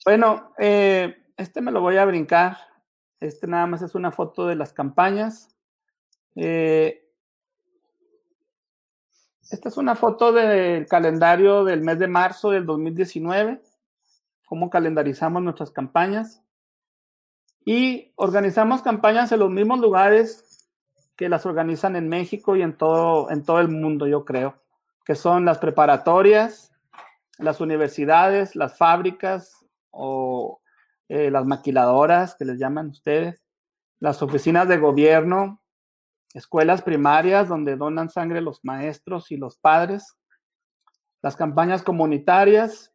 [0.04, 2.59] Bueno, eh, este me lo voy a brincar.
[3.20, 5.55] Este nada más es una foto de las campañas.
[6.37, 7.05] Eh,
[9.51, 13.62] esta es una foto del calendario del mes de marzo del 2019,
[14.47, 16.42] cómo calendarizamos nuestras campañas.
[17.64, 20.68] Y organizamos campañas en los mismos lugares
[21.16, 24.61] que las organizan en México y en todo, en todo el mundo, yo creo,
[25.05, 26.73] que son las preparatorias,
[27.38, 30.61] las universidades, las fábricas o
[31.09, 33.45] eh, las maquiladoras que les llaman ustedes,
[33.99, 35.62] las oficinas de gobierno,
[36.35, 40.17] escuelas primarias donde donan sangre los maestros y los padres,
[41.23, 42.93] las campañas comunitarias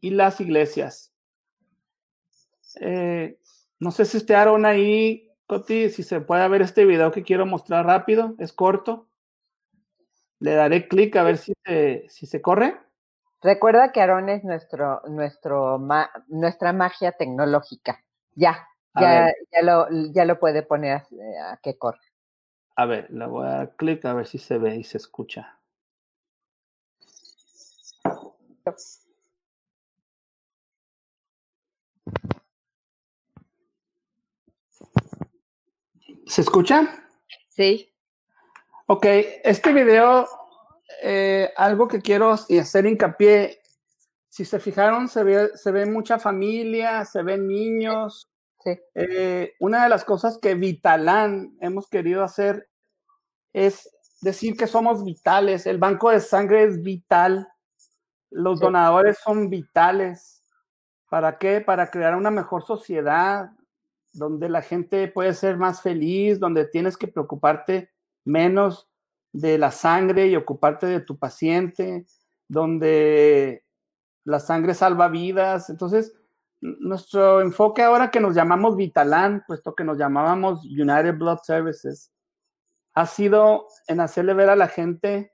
[0.00, 1.12] y las iglesias.
[2.80, 3.38] Eh,
[3.80, 7.46] no sé si esté Aaron ahí, Coti, si se puede ver este video que quiero
[7.46, 9.08] mostrar rápido, es corto.
[10.40, 12.78] Le daré clic a ver si se, si se corre.
[13.42, 15.78] Recuerda que Aaron es nuestro, nuestro,
[16.26, 18.04] nuestra magia tecnológica.
[18.34, 22.00] Ya, ya, ya lo, ya lo puede poner a, a, que corre.
[22.74, 25.58] A ver, le voy a dar clic a ver si se ve y se escucha.
[36.26, 36.86] ¿Se escucha?
[37.48, 37.92] Sí.
[38.86, 39.06] Ok,
[39.44, 40.26] este video,
[41.02, 43.60] eh, algo que quiero hacer hincapié,
[44.28, 48.28] si se fijaron, se ve, se ve mucha familia, se ven niños.
[48.62, 48.78] Sí.
[48.94, 52.68] Eh, una de las cosas que Vitalán hemos querido hacer
[53.52, 53.88] es
[54.20, 55.66] decir que somos vitales.
[55.66, 57.48] El banco de sangre es vital.
[58.30, 58.64] Los sí.
[58.64, 60.44] donadores son vitales.
[61.08, 61.60] ¿Para qué?
[61.60, 63.50] Para crear una mejor sociedad,
[64.12, 67.90] donde la gente puede ser más feliz, donde tienes que preocuparte
[68.24, 68.87] menos
[69.40, 72.06] de la sangre y ocuparte de tu paciente,
[72.48, 73.64] donde
[74.24, 75.70] la sangre salva vidas.
[75.70, 76.12] Entonces,
[76.60, 82.12] nuestro enfoque ahora que nos llamamos Vitalan, puesto que nos llamábamos United Blood Services,
[82.94, 85.32] ha sido en hacerle ver a la gente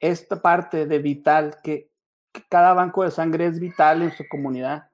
[0.00, 1.92] esta parte de vital, que,
[2.32, 4.90] que cada banco de sangre es vital en su comunidad.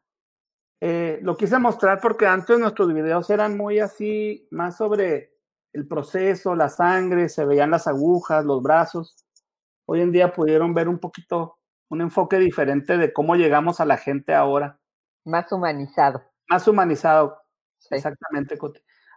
[0.82, 5.36] Eh, lo quise mostrar porque antes nuestros videos eran muy así, más sobre
[5.77, 9.27] el proceso, la sangre, se veían las agujas, los brazos.
[9.85, 11.59] Hoy en día pudieron ver un poquito,
[11.91, 14.81] un enfoque diferente de cómo llegamos a la gente ahora.
[15.27, 16.23] Más humanizado.
[16.49, 17.43] Más humanizado,
[17.79, 17.95] sí.
[17.95, 18.59] exactamente.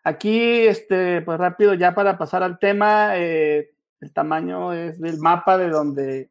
[0.03, 5.57] Aquí, este, pues rápido, ya para pasar al tema, eh, el tamaño es del mapa
[5.57, 6.29] de donde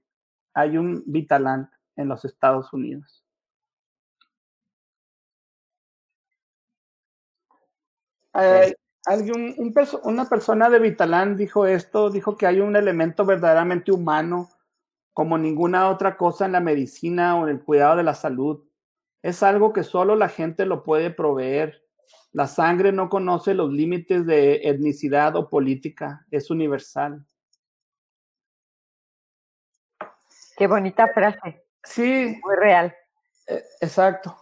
[0.52, 3.24] hay un Vitaland en los Estados Unidos.
[8.34, 8.74] Eh,
[9.08, 13.92] alguien, un perso una persona de Vitaland dijo esto, dijo que hay un elemento verdaderamente
[13.92, 14.48] humano
[15.12, 18.64] como ninguna otra cosa en la medicina o en el cuidado de la salud.
[19.22, 21.82] Es algo que solo la gente lo puede proveer.
[22.32, 27.26] La sangre no conoce los límites de etnicidad o política, es universal.
[30.56, 31.64] Qué bonita frase.
[31.82, 32.38] Sí.
[32.44, 32.94] Muy real.
[33.46, 34.36] Eh, exacto.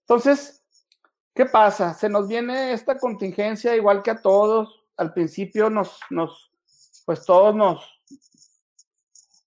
[0.00, 0.61] Entonces,
[1.34, 1.94] ¿Qué pasa?
[1.94, 4.84] Se nos viene esta contingencia igual que a todos.
[4.98, 6.52] Al principio nos, nos,
[7.06, 8.02] pues todos nos,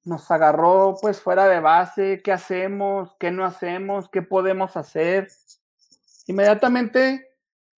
[0.03, 2.21] nos agarró pues fuera de base.
[2.23, 3.15] ¿Qué hacemos?
[3.19, 4.09] ¿Qué no hacemos?
[4.09, 5.27] ¿Qué podemos hacer?
[6.25, 7.35] Inmediatamente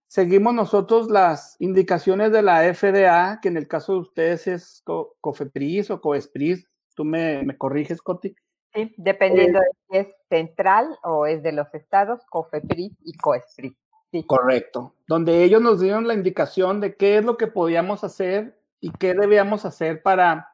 [0.08, 4.84] seguimos nosotros las indicaciones de la FDA, que en el caso de ustedes es
[5.20, 6.66] COFEPRIS o COESPRIS.
[6.96, 8.34] Tú me, me corriges, Coti.
[8.74, 13.74] Sí, dependiendo eh, de si es central o es de los estados, COFEPRIS y COESPRIS.
[14.12, 14.24] Sí.
[14.26, 14.94] Correcto.
[15.08, 19.14] Donde ellos nos dieron la indicación de qué es lo que podíamos hacer y qué
[19.14, 20.54] debíamos hacer para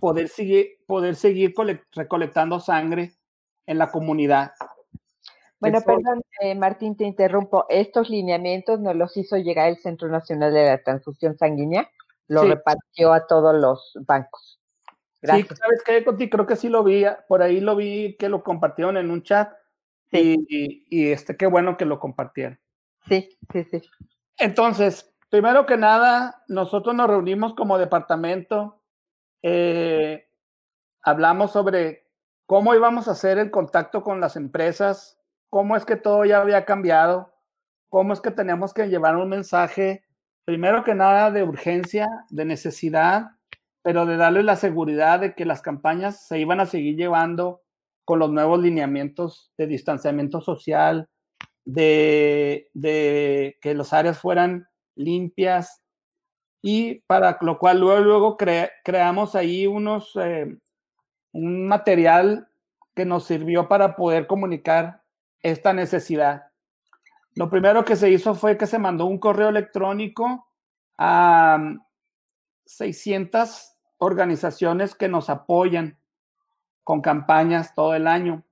[0.00, 1.54] poder seguir, poder seguir
[1.92, 3.12] recolectando sangre
[3.66, 4.52] en la comunidad.
[5.60, 7.64] Bueno, perdón, eh, Martín, te interrumpo.
[7.68, 11.88] Estos lineamientos nos los hizo llegar el Centro Nacional de la Transfusión Sanguínea,
[12.28, 12.48] lo sí.
[12.48, 14.60] repartió a todos los bancos.
[15.22, 15.48] Gracias.
[15.48, 16.28] Sí, ¿sabes qué, Coti?
[16.28, 19.54] Creo que sí lo vi, por ahí lo vi que lo compartieron en un chat.
[20.10, 20.36] Sí.
[20.48, 22.58] Y, y, y este, qué bueno que lo compartieron.
[23.08, 23.82] Sí, sí, sí.
[24.38, 28.82] Entonces, primero que nada, nosotros nos reunimos como departamento,
[29.42, 30.26] eh,
[31.02, 32.06] hablamos sobre
[32.46, 35.18] cómo íbamos a hacer el contacto con las empresas,
[35.50, 37.34] cómo es que todo ya había cambiado,
[37.88, 40.04] cómo es que teníamos que llevar un mensaje,
[40.44, 43.32] primero que nada, de urgencia, de necesidad,
[43.82, 47.62] pero de darle la seguridad de que las campañas se iban a seguir llevando
[48.04, 51.08] con los nuevos lineamientos de distanciamiento social,
[51.64, 55.82] de, que las áreas fueran limpias
[56.62, 60.56] y para lo cual luego, luego cre, creamos ahí unos, eh,
[61.32, 62.48] un material
[62.94, 65.02] que nos sirvió para poder comunicar
[65.42, 66.44] esta necesidad.
[67.34, 70.46] Lo primero que se hizo fue que se mandó un correo electrónico
[70.96, 71.58] a
[72.64, 75.98] 600 organizaciones que nos apoyan
[76.82, 78.44] con campañas todo el año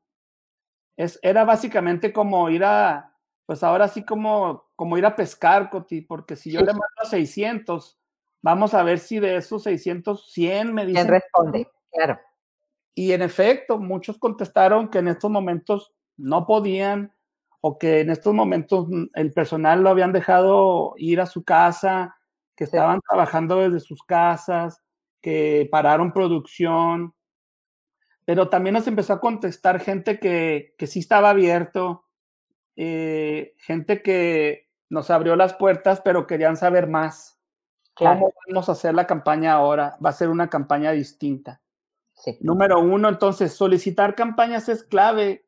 [0.97, 3.15] es, era básicamente como ir a,
[3.47, 7.07] pues ahora sí como, como ir a pescar, Coti, porque si yo le mando a
[7.07, 7.99] 600,
[8.43, 11.03] vamos a ver si de esos 600, 100 me dicen.
[11.03, 11.69] ¿Quién responde?
[11.91, 12.21] Claro.
[12.95, 17.13] Y en efecto, muchos contestaron que en estos momentos no podían
[17.61, 22.17] o que en estos momentos el personal lo habían dejado ir a su casa,
[22.57, 23.03] que estaban sí.
[23.09, 24.83] trabajando desde sus casas,
[25.21, 27.15] que pararon producción,
[28.25, 32.05] pero también nos empezó a contestar gente que, que sí estaba abierto,
[32.77, 37.39] eh, gente que nos abrió las puertas, pero querían saber más.
[37.95, 38.21] Claro.
[38.21, 39.97] ¿Cómo vamos a hacer la campaña ahora?
[40.05, 41.61] Va a ser una campaña distinta.
[42.15, 42.39] Sí.
[42.41, 45.47] Número uno, entonces, solicitar campañas es clave,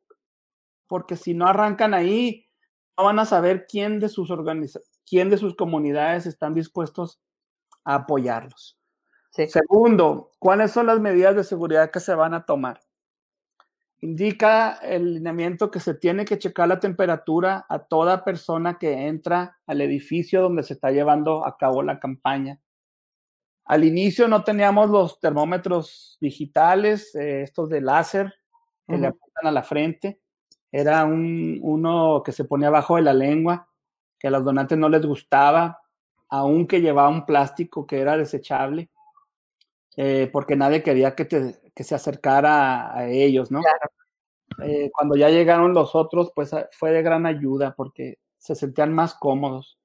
[0.87, 2.49] porque si no arrancan ahí,
[2.97, 4.31] no van a saber quién de sus
[5.07, 7.21] quién de sus comunidades están dispuestos
[7.85, 8.79] a apoyarlos.
[9.35, 9.49] Sí.
[9.49, 12.81] Segundo, ¿cuáles son las medidas de seguridad que se van a tomar?
[14.01, 19.59] Indica el lineamiento que se tiene que checar la temperatura a toda persona que entra
[19.67, 22.61] al edificio donde se está llevando a cabo la campaña.
[23.65, 28.33] Al inicio no teníamos los termómetros digitales, eh, estos de láser,
[28.87, 29.01] que uh -huh.
[29.01, 30.21] le apuntan a la frente.
[30.71, 33.69] Era un, uno que se ponía abajo de la lengua,
[34.17, 35.81] que a los donantes no les gustaba,
[36.29, 38.91] aunque llevaba un plástico que era desechable
[39.97, 43.61] eh, porque nadie quería que, te, que, se acercara a ellos, ¿no?
[43.61, 43.91] Claro.
[44.63, 48.93] Eh, cuando ya llegaron los otros, pues ah, fue de gran ayuda porque se sentían
[48.93, 49.79] más cómodos.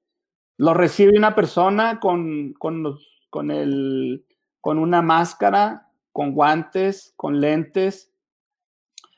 [0.56, 4.26] Lo recibe una persona con, con, los, con, el,
[4.60, 8.12] con una máscara, con guantes, con lentes,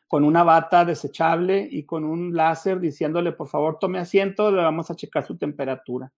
[0.09, 4.91] con una bata desechable y con un láser diciéndole, por favor, tome asiento, le vamos
[4.91, 6.13] a checar su temperatura.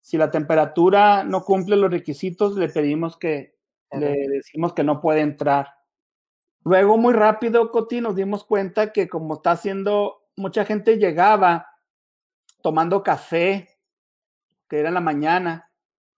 [0.00, 3.57] Si la temperatura no cumple los requisitos, le pedimos que,
[3.92, 5.68] le decimos que no puede entrar.
[6.64, 11.66] Luego, muy rápido, Coti, nos dimos cuenta que como está haciendo, mucha gente llegaba
[12.62, 13.68] tomando café,
[14.68, 15.70] que era en la mañana,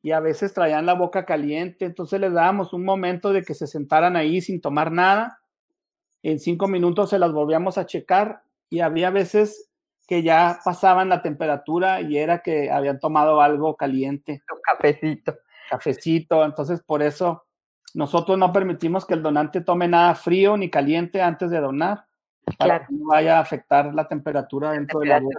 [0.02, 3.66] y a veces traían la boca caliente, entonces les dábamos un momento de que se
[3.66, 5.40] sentaran ahí sin tomar nada.
[6.22, 9.70] En cinco minutos se las volvíamos a checar y había veces
[10.06, 14.42] que ya pasaban la temperatura y era que habían tomado algo caliente.
[14.52, 15.36] Un cafecito.
[15.68, 17.44] Cafecito, entonces por eso
[17.94, 22.04] nosotros no permitimos que el donante tome nada frío ni caliente antes de donar,
[22.58, 25.38] para que no vaya a afectar la temperatura dentro de la boca.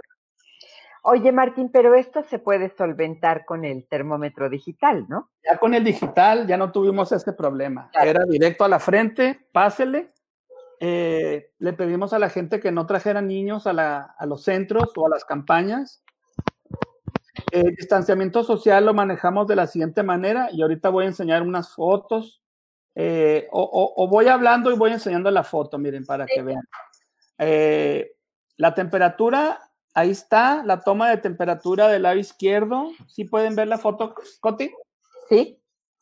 [1.04, 5.30] Oye, Martín, pero esto se puede solventar con el termómetro digital, ¿no?
[5.44, 7.90] Ya con el digital ya no tuvimos este problema.
[7.92, 10.12] Era directo a la frente, pásele.
[10.78, 15.08] Eh, le pedimos a la gente que no trajera niños a, los centros o a
[15.08, 16.04] las campañas.
[17.50, 21.74] El distanciamiento social lo manejamos de la siguiente manera y ahorita voy a enseñar unas
[21.74, 22.41] fotos.
[22.94, 26.62] Eh, o, voy hablando y voy enseñando la foto, miren, para que vean.
[27.38, 28.12] Eh,
[28.56, 29.58] la temperatura
[29.94, 32.90] Ahí está la toma de temperatura del lado izquierdo.
[33.08, 34.70] ¿Sí pueden ver la foto, Coti?
[35.28, 35.58] Sí.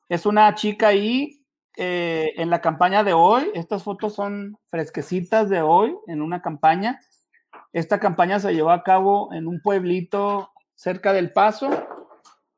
[0.08, 1.44] Es una chica ahí
[1.76, 3.50] eh, en la campaña de hoy.
[3.54, 7.00] Estas fotos son fresquecitas de hoy en una campaña.
[7.72, 11.70] Esta campaña se llevó a cabo en un pueblito cerca del Paso.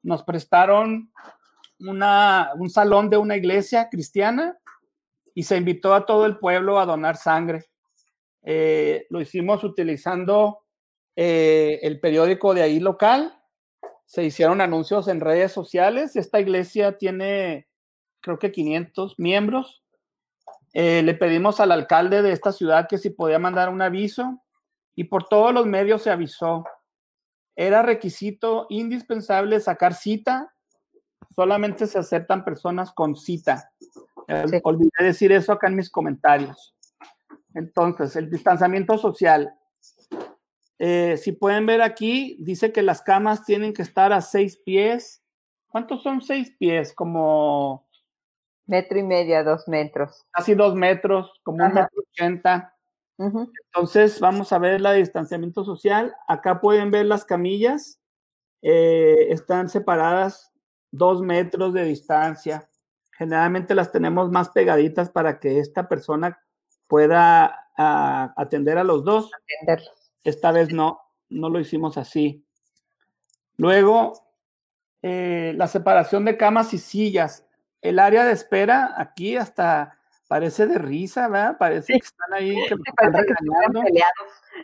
[0.02, 1.12] Nos prestaron
[1.88, 4.58] un salón de una iglesia cristiana
[5.34, 7.64] y se invitó a todo el pueblo a donar sangre.
[8.42, 10.60] Eh, lo hicimos utilizando
[11.16, 13.38] eh, el periódico de ahí local,
[14.12, 16.16] se hicieron anuncios en redes sociales.
[16.16, 17.66] Esta iglesia tiene,
[18.20, 19.82] creo que 500 miembros.
[20.74, 24.42] Eh, le pedimos al alcalde de esta ciudad que si podía mandar un aviso
[24.94, 26.64] y por todos los medios se avisó.
[27.56, 30.51] Era requisito indispensable sacar cita.
[31.34, 33.72] Solamente se aceptan personas con cita.
[34.62, 36.74] Olvidé decir eso acá en mis comentarios.
[37.54, 39.54] Entonces, el distanciamiento social.
[40.78, 45.22] Eh, si pueden ver aquí, dice que las camas tienen que estar a seis pies.
[45.68, 46.94] ¿Cuántos son seis pies?
[46.94, 47.86] Como...
[48.66, 50.24] Metro y medio, dos metros.
[50.30, 52.76] Casi dos metros, como un metro ochenta.
[53.18, 56.14] Entonces, vamos a ver la distanciamiento social.
[56.28, 58.00] Acá pueden ver las camillas.
[58.62, 60.51] Eh, están separadas
[60.92, 62.68] dos metros de distancia.
[63.10, 66.40] Generalmente las tenemos más pegaditas para que esta persona
[66.86, 69.30] pueda ah, atender a los dos.
[70.22, 72.44] Esta vez no, no lo hicimos así.
[73.56, 74.12] Luego,
[75.02, 77.46] eh, la separación de camas y sillas.
[77.80, 81.58] El área de espera aquí hasta parece de risa, ¿verdad?
[81.58, 83.82] Parece que están ahí, que están regañando.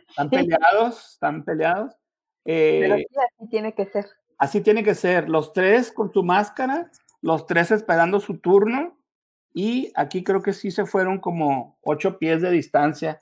[0.08, 1.12] Están peleados.
[1.12, 1.96] Están peleados,
[2.44, 4.06] Pero sí, así tiene que ser.
[4.38, 5.28] Así tiene que ser.
[5.28, 8.96] Los tres con su máscara, los tres esperando su turno.
[9.52, 13.18] Y aquí creo que sí se fueron como ocho pies de distancia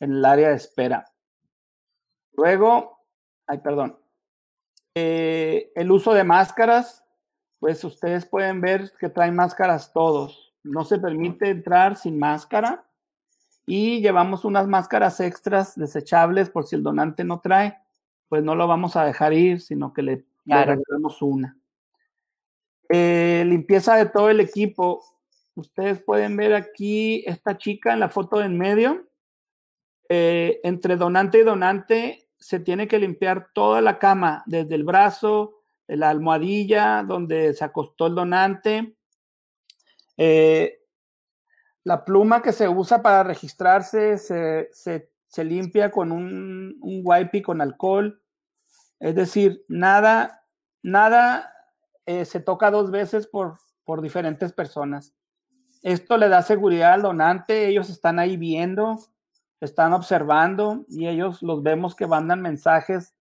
[0.00, 1.10] en el área de espera.
[2.32, 3.00] Luego,
[3.46, 3.98] ay, perdón,
[4.94, 7.04] eh, el uso de máscaras,
[7.58, 10.54] pues ustedes pueden ver que traen máscaras todos.
[10.62, 12.84] No se permite entrar sin máscara
[13.66, 17.78] y llevamos unas máscaras extras desechables por si el donante no trae,
[18.28, 21.56] pues no lo vamos a dejar ir, sino que le, regalamos una.
[22.88, 25.04] Eh, limpieza de todo el equipo.
[25.54, 29.08] Ustedes pueden ver aquí esta chica en la foto de en medio.
[30.08, 35.58] Eh, entre donante y donante se tiene que limpiar toda la cama, desde el brazo,
[35.86, 38.96] la almohadilla donde se acostó el donante,
[40.16, 40.80] eh,
[41.84, 48.22] la pluma que se usa para registrarse se, limpia con un, un wipe con alcohol.
[49.00, 50.37] Es decir, nada,
[50.82, 51.52] nada
[52.06, 55.14] eh, se toca dos veces por, por diferentes personas.
[55.82, 58.98] Esto le da seguridad al donante, ellos están ahí viendo,
[59.60, 63.14] están observando y ellos los vemos que mandan mensajes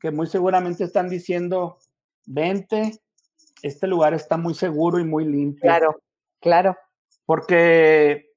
[0.00, 1.78] que muy seguramente están diciendo,
[2.24, 3.00] vente,
[3.62, 5.60] este lugar está muy seguro y muy limpio.
[5.60, 6.02] Claro,
[6.40, 6.76] claro.
[7.26, 8.32] Porque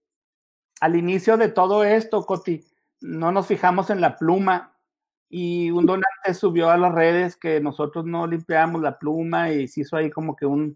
[0.82, 2.66] al inicio de todo esto, Coti,
[3.00, 4.73] no nos fijamos en la pluma
[5.30, 9.82] y un donante subió a las redes que nosotros no limpiamos la pluma y se
[9.82, 10.76] hizo ahí como que un,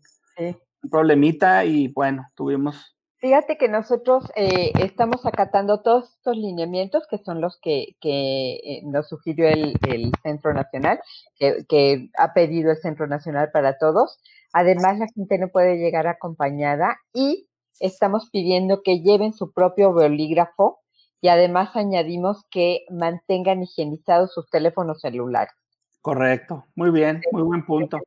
[0.89, 7.41] problemita y bueno, tuvimos Fíjate que nosotros eh, estamos acatando todos estos lineamientos que son
[7.41, 11.00] los que, eh, nos sugirió el, Centro Nacional,
[11.39, 14.20] que, ha pedido el Centro Nacional para Todos.
[14.54, 17.48] Además, la gente no puede llegar acompañada y
[17.80, 20.80] estamos pidiendo que lleven su propio bolígrafo
[21.22, 25.53] y además añadimos que mantengan higienizados sus teléfonos celulares.
[26.01, 27.99] Correcto, muy bien, muy buen punto.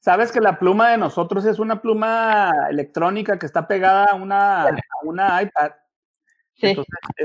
[0.00, 4.66] Sabes que la pluma de nosotros es una pluma electrónica que está pegada a una,
[5.02, 5.72] una iPad.
[6.54, 6.74] Sí,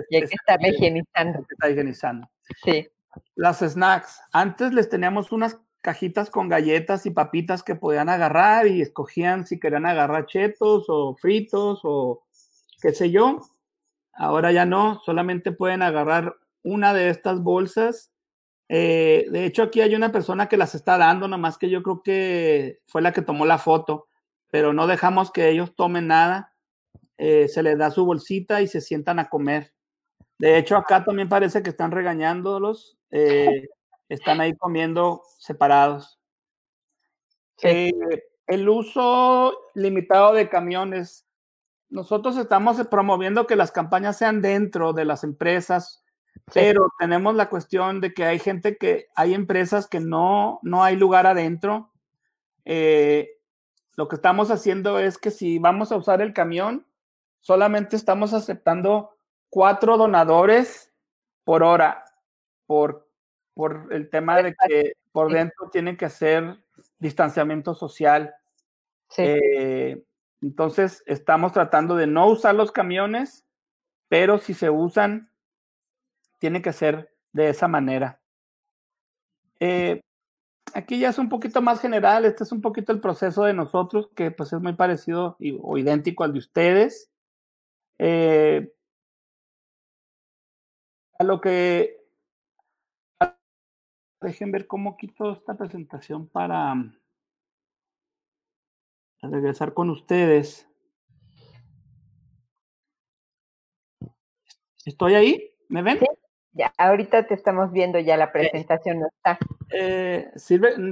[0.09, 1.45] y hay que estar higienizando.
[1.49, 2.29] Está higienizando.
[2.63, 2.89] Sí.
[3.35, 4.21] Las snacks.
[4.33, 9.59] Antes les teníamos unas cajitas con galletas y papitas que podían agarrar y escogían si
[9.59, 12.23] querían agarrar chetos o fritos o
[12.81, 13.41] qué sé yo.
[14.13, 18.11] Ahora ya no, solamente pueden agarrar una de estas bolsas
[18.73, 22.01] eh, de hecho, aquí hay una persona que las está dando, nomás que yo creo
[22.01, 24.07] que fue la que tomó la foto,
[24.49, 26.55] pero no dejamos que ellos tomen nada.
[27.17, 29.73] Eh, se les da su bolsita y se sientan a comer.
[30.39, 32.97] De hecho, acá también parece que están regañándolos.
[33.11, 33.67] Eh,
[34.07, 36.17] están ahí comiendo separados.
[37.57, 41.27] el uso limitado de camiones.
[41.91, 46.01] Nosotros estamos promoviendo que las campañas sean dentro de las empresas
[46.53, 50.95] pero tenemos la cuestión de que hay gente que, hay empresas que no, no hay
[50.95, 51.91] lugar adentro.
[52.65, 53.29] Eh,
[53.95, 56.85] lo que estamos haciendo es que si vamos a usar el camión,
[57.39, 59.11] solamente estamos aceptando
[59.49, 60.93] cuatro donadores
[61.43, 62.05] por hora,
[62.65, 63.09] por,
[63.53, 66.57] por el tema de que por dentro tienen que hacer
[66.99, 68.33] distanciamiento social.
[69.17, 70.03] Eh,
[70.41, 73.45] entonces, estamos tratando de no usar los camiones,
[74.07, 75.31] pero si se usan,
[76.39, 78.19] tiene que ser de esa manera.
[79.59, 80.01] Eh,
[80.73, 84.09] aquí ya es un poquito más general, este es un poquito el proceso de nosotros,
[84.15, 87.11] que pues es muy parecido o idéntico al de ustedes.
[87.99, 88.73] Eh,
[91.19, 92.01] a lo que...
[94.21, 96.75] Dejen ver cómo quito esta presentación para
[99.29, 100.67] regresar con ustedes.
[104.85, 105.55] ¿Estoy ahí?
[105.69, 105.99] ¿Me ven?
[106.53, 109.37] Ya, ahorita te estamos viendo, ya la presentación no está.
[109.69, 110.29] Eh,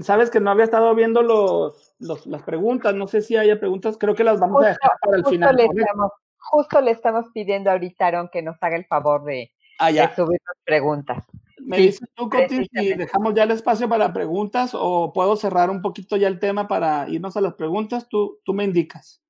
[0.01, 4.15] sabes que no había estado viendo los, las preguntas, no sé si haya preguntas, creo
[4.15, 5.55] que las vamos a dejar para el final.
[5.57, 9.51] Le estamos, justo le estamos pidiendo ahorita a Aaron que nos haga el favor de,
[9.79, 11.25] ah, subir las preguntas.
[11.69, 15.83] Me dices tú, Coti, si dejamos ya el espacio para preguntas o puedo cerrar un
[15.83, 19.21] poquito ya el tema para irnos a las preguntas, tú, tú me indicas.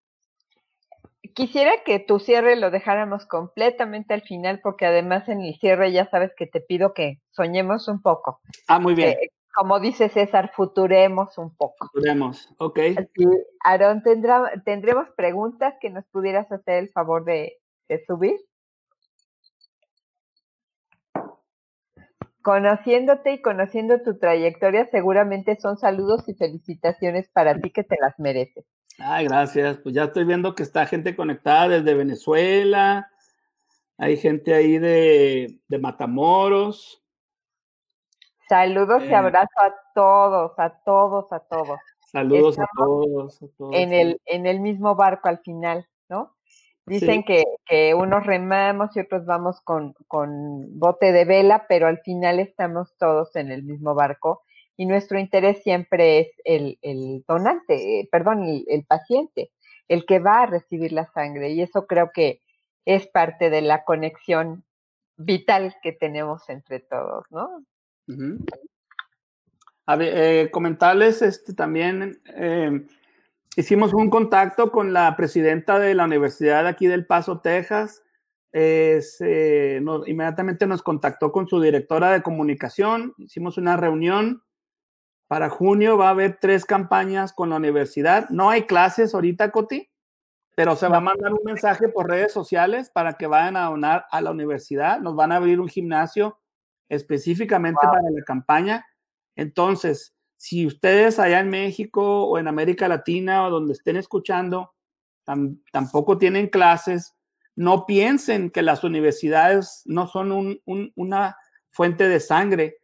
[1.34, 6.10] Quisiera que tu cierre lo dejáramos completamente al final, porque además en el cierre ya
[6.10, 8.40] sabes que te pido que soñemos un poco.
[8.70, 9.18] Ah, muy bien.
[9.54, 11.90] como dice César, futuremos un poco.
[11.92, 12.80] Futuremos, ok.
[13.66, 14.02] Aarón,
[14.64, 17.58] ¿tendremos preguntas que nos pudieras hacer el favor de,
[17.90, 18.40] de subir?
[22.42, 28.18] Conociéndote y conociendo tu trayectoria, seguramente son saludos y felicitaciones para ti que te las
[28.18, 28.66] mereces.
[28.98, 29.78] Ay, gracias.
[29.78, 33.10] Pues ya estoy viendo que está gente conectada desde Venezuela.
[33.98, 37.04] Hay gente ahí de, Matamoros.
[38.48, 39.16] Saludos y eh.
[39.16, 41.80] abrazo a todos, a todos, a todos.
[42.12, 43.76] Saludos a todos, a todos.
[43.76, 46.36] En el, en el mismo barco al final, ¿no?
[46.86, 52.00] Dicen que, que, unos remamos y otros vamos con, con bote de vela, pero al
[52.00, 54.44] final estamos todos en el mismo barco
[54.80, 59.52] y nuestro interés siempre es el, el donante, eh, perdón, el, paciente,
[59.90, 61.50] el que va a recibir la sangre.
[61.50, 62.42] Y eso creo que
[62.86, 64.64] es parte de la conexión
[65.18, 67.66] vital que tenemos entre todos, ¿no?
[69.86, 72.86] A ver, eh, comentarles este, también, eh,
[73.56, 78.04] hicimos un contacto con la presidenta de la Universidad aquí del Paso, Texas.
[78.54, 84.44] inmediatamente nos contactó con su directora de comunicación, hicimos una reunión
[85.30, 88.28] para junio va a haber tres campañas con la universidad.
[88.30, 89.88] No hay clases ahorita, Coti,
[90.56, 94.08] pero se va a mandar un mensaje por redes sociales para que vayan a donar
[94.10, 95.00] a la universidad.
[95.00, 96.40] Nos van a abrir un gimnasio
[96.90, 98.84] específicamente para la campaña.
[99.36, 104.74] Entonces, si ustedes allá en México o en América Latina o donde estén escuchando,
[105.74, 107.14] tampoco tienen clases,
[107.58, 110.62] no piensen que las universidades no son
[110.96, 111.36] una
[111.72, 112.78] fuente de sangre.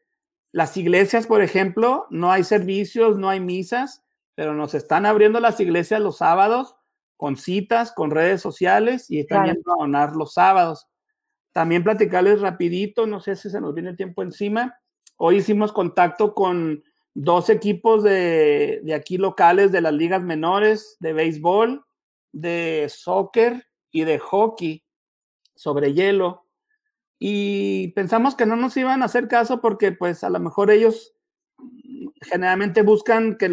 [0.52, 4.04] Las iglesias, por ejemplo, no hay servicios, no hay misas,
[4.36, 6.76] pero nos están abriendo las iglesias los sábados
[7.16, 10.90] con citas, con redes sociales y están yendo a donar los sábados.
[11.54, 14.78] También platicarles rapidito, no sé si se nos viene el tiempo encima.
[15.16, 16.84] Hoy hicimos contacto con
[17.16, 21.84] dos equipos de, de aquí locales de las ligas menores, de béisbol,
[22.34, 24.84] de soccer y de hockey
[25.56, 26.46] sobre hielo.
[27.18, 31.16] Y pensamos que no nos iban a hacer caso porque pues a lo mejor ellos
[32.22, 33.46] generalmente buscan que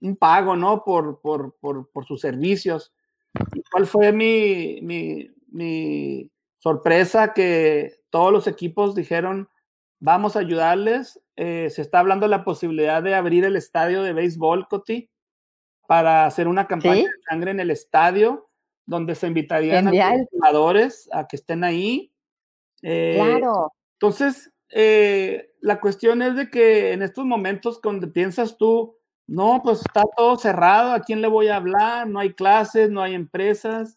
[0.00, 0.84] un pago, ¿no?
[0.84, 2.92] Por, por, por, por sus servicios.
[3.72, 7.32] ¿Cuál fue mi, mi, mi sorpresa?
[7.34, 9.48] Que todos los equipos dijeron,
[9.98, 11.20] vamos a ayudarles.
[11.40, 15.08] Eh, se está hablando de la posibilidad de abrir el estadio de béisbol, Coti,
[15.86, 18.50] para hacer una campaña de sangre en el estadio,
[18.86, 22.12] donde se invitarían a los jugadores a que estén ahí.
[22.82, 23.72] Eh, claro.
[23.92, 28.96] Entonces, eh, la cuestión es de que en estos momentos cuando piensas tú,
[29.28, 32.08] no, pues está todo cerrado, ¿a quién le voy a hablar?
[32.08, 33.96] No hay clases, no hay empresas.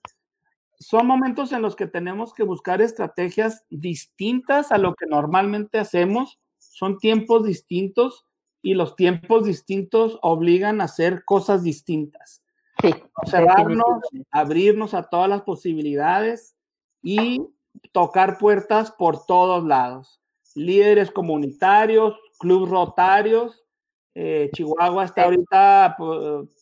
[0.78, 6.38] Son momentos en los que tenemos que buscar estrategias distintas a lo que normalmente hacemos.
[6.82, 8.26] Son tiempos distintos
[8.64, 12.42] y los tiempos distintos obligan a hacer cosas distintas.
[12.82, 12.92] Sí,
[13.28, 14.02] cerrarnos,
[14.32, 16.56] abrirnos a todas las posibilidades
[17.04, 17.40] y
[17.92, 20.24] tocar puertas por todos lados.
[20.56, 23.64] Líderes comunitarios, clubes rotarios,
[24.16, 25.98] eh, Chihuahua está ahorita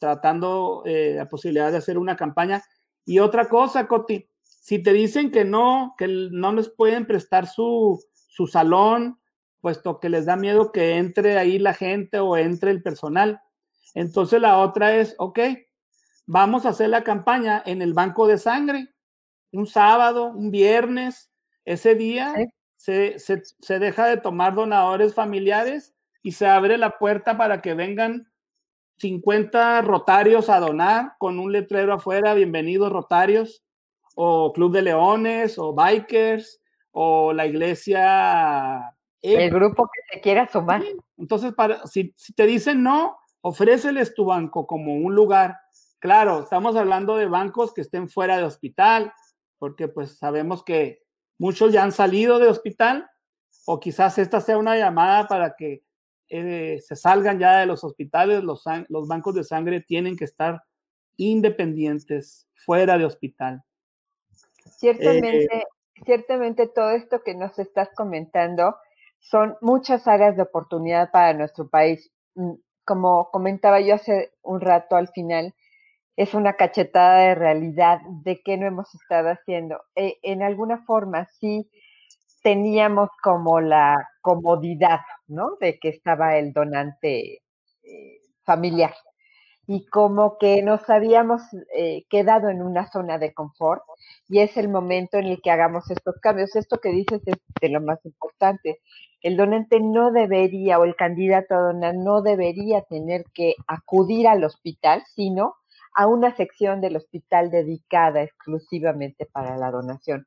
[0.02, 2.62] tratando eh, la posibilidad de hacer una campaña.
[3.06, 8.04] Y otra cosa, Coti, si te dicen que no, que no les pueden prestar su,
[8.12, 9.19] su salón,
[9.62, 13.42] puesto que les da miedo que entre ahí la gente o entre el personal.
[13.94, 15.40] Entonces la otra es, ok,
[16.26, 18.90] vamos a hacer la campaña en el banco de sangre,
[19.52, 21.32] un sábado, un viernes,
[21.66, 22.34] ese día
[22.76, 27.74] se, se, se deja de tomar donadores familiares y se abre la puerta para que
[27.74, 28.30] vengan
[28.98, 33.64] 50 rotarios a donar con un letrero afuera, bienvenidos rotarios,
[34.16, 38.94] o Club de Leones, o Bikers, o la iglesia.
[39.22, 40.84] El grupo que se quiera sumar.
[41.18, 45.58] Entonces, para, si, si te dicen no, ofréceles tu banco como un lugar.
[46.00, 49.14] Claro, estamos hablando de bancos que estén fuera de hospital,
[49.58, 51.04] porque pues sabemos que
[51.38, 53.10] muchos ya han salido de hospital,
[53.66, 55.84] o quizás esta sea una llamada para que
[56.30, 60.64] eh, se salgan ya de los hospitales, los, los bancos de sangre tienen que estar
[61.18, 63.62] independientes, fuera de hospital.
[64.78, 65.64] Ciertamente, eh,
[66.06, 68.76] ciertamente todo esto que nos estás comentando
[69.20, 72.12] son muchas áreas de oportunidad para nuestro país.
[72.36, 72.54] Mm,
[72.86, 75.54] como comentaba yo hace un rato al final,
[76.18, 79.80] es una cachetada de realidad de qué no hemos estado haciendo.
[79.96, 81.70] Eh, en alguna forma, sí
[82.44, 85.58] teníamos como la comodidad, ¿no?
[85.60, 87.42] De que estaba el donante
[87.84, 88.94] eh, familiar
[89.68, 91.44] y como que nos habíamos
[91.76, 93.84] eh, quedado en una zona de confort
[94.28, 96.56] y es el momento en el que hagamos estos cambios.
[96.56, 98.80] Esto que dices es de lo más importante.
[99.22, 104.44] El donante no debería o el candidato a donar no debería tener que acudir al
[104.44, 105.56] hospital, sino
[105.94, 110.26] a una sección del hospital dedicada exclusivamente para la donación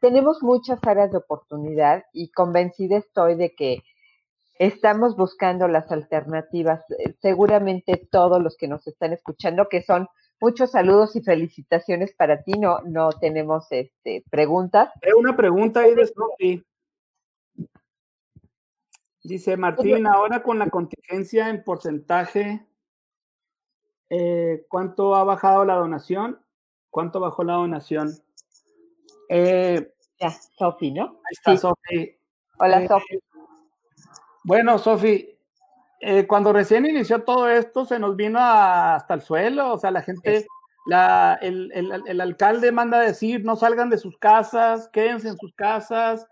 [0.00, 3.78] tenemos muchas áreas de oportunidad y convencida estoy de que
[4.58, 6.84] estamos buscando las alternativas.
[6.98, 10.06] Eh, seguramente todos los que nos están escuchando, que son
[10.40, 14.90] muchos saludos y felicitaciones para ti, no, no tenemos este, preguntas.
[15.16, 16.64] Una pregunta ahí de Sofi.
[19.24, 22.66] Dice Martín, ahora con la contingencia en porcentaje,
[24.10, 26.40] eh, ¿cuánto ha bajado la donación?
[26.90, 28.12] ¿Cuánto bajó la donación?
[29.28, 31.04] Eh, ya, Sofi, ¿no?
[31.04, 32.16] Ahí está, Sofi.
[32.58, 33.18] Hola, eh, Sofi.
[34.42, 35.38] Bueno, Sofi,
[36.00, 40.02] eh, cuando recién inició todo esto, se nos vino hasta el suelo, o sea, la
[40.02, 40.46] gente,
[40.86, 45.36] la, el, el, el, alcalde manda a decir, no salgan de sus casas, quédense en
[45.38, 46.26] sus casas,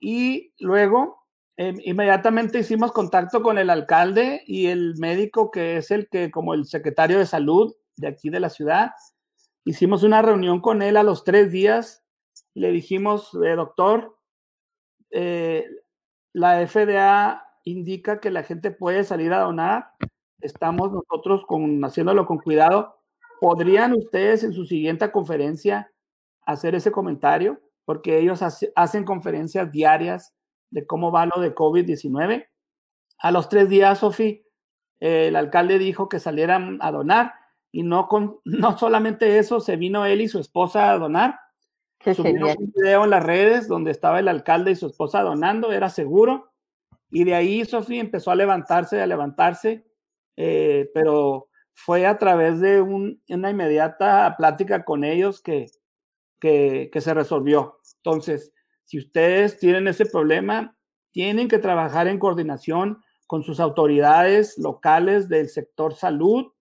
[0.00, 1.22] y luego
[1.56, 6.64] inmediatamente hicimos contacto con el alcalde y el médico que es el que, como el
[6.64, 8.90] secretario de salud de aquí de la ciudad,
[9.66, 12.04] Hicimos una reunión con él a los tres días.
[12.52, 14.18] Le dijimos, eh, doctor,
[15.10, 15.66] eh,
[16.34, 19.92] la FDA indica que la gente puede salir a donar.
[20.40, 23.00] Estamos nosotros con, haciéndolo con cuidado.
[23.40, 25.90] ¿Podrían ustedes en su siguiente conferencia
[26.42, 27.58] hacer ese comentario?
[27.84, 28.40] Porque ellos
[28.74, 30.34] hacen conferencias diarias
[30.70, 32.48] de cómo va lo de COVID-19.
[33.18, 34.44] A los tres días, Sofi,
[35.00, 37.34] el alcalde dijo que salieran a donar
[37.70, 41.40] y no, con, no solamente eso, se vino él y su esposa a donar.
[42.14, 45.88] Subieron un video en las redes donde estaba el alcalde y su esposa donando, era
[45.88, 46.52] seguro.
[47.10, 49.86] Y de ahí Sofía empezó a levantarse, a levantarse,
[50.36, 55.66] eh, pero fue a través de una inmediata plática con ellos que,
[56.44, 57.80] que, se resolvió.
[57.96, 58.52] Entonces,
[58.84, 60.76] si ustedes tienen ese problema,
[61.10, 66.52] tienen que trabajar en coordinación con sus autoridades locales del sector salud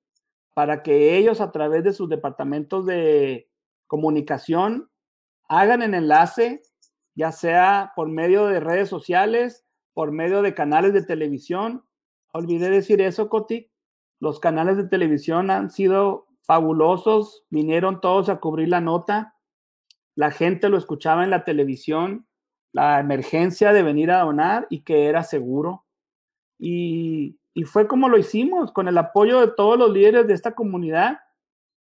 [0.53, 3.49] para que ellos a través de sus departamentos de
[3.87, 4.89] comunicación
[5.49, 6.61] hagan el enlace,
[7.13, 11.83] ya sea por medio de redes sociales, por medio de canales de televisión.
[12.31, 13.69] Olvidé decir eso, Coti.
[14.21, 19.33] Los canales de televisión han sido fabulosos, vinieron todos a cubrir la nota,
[20.15, 22.27] la gente lo escuchaba en la televisión,
[22.71, 25.85] la emergencia de venir a donar y que era seguro.
[26.59, 30.55] Y, y fue como lo hicimos, con el apoyo de todos los líderes de esta
[30.55, 31.19] comunidad,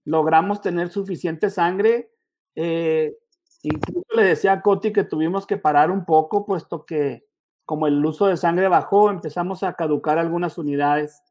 [0.05, 2.11] logramos tener suficiente sangre.
[2.55, 3.17] Eh,
[3.63, 7.25] incluso le decía a Coti que tuvimos que parar un poco, puesto que
[7.65, 11.21] como el uso de sangre bajó, empezamos a caducar algunas unidades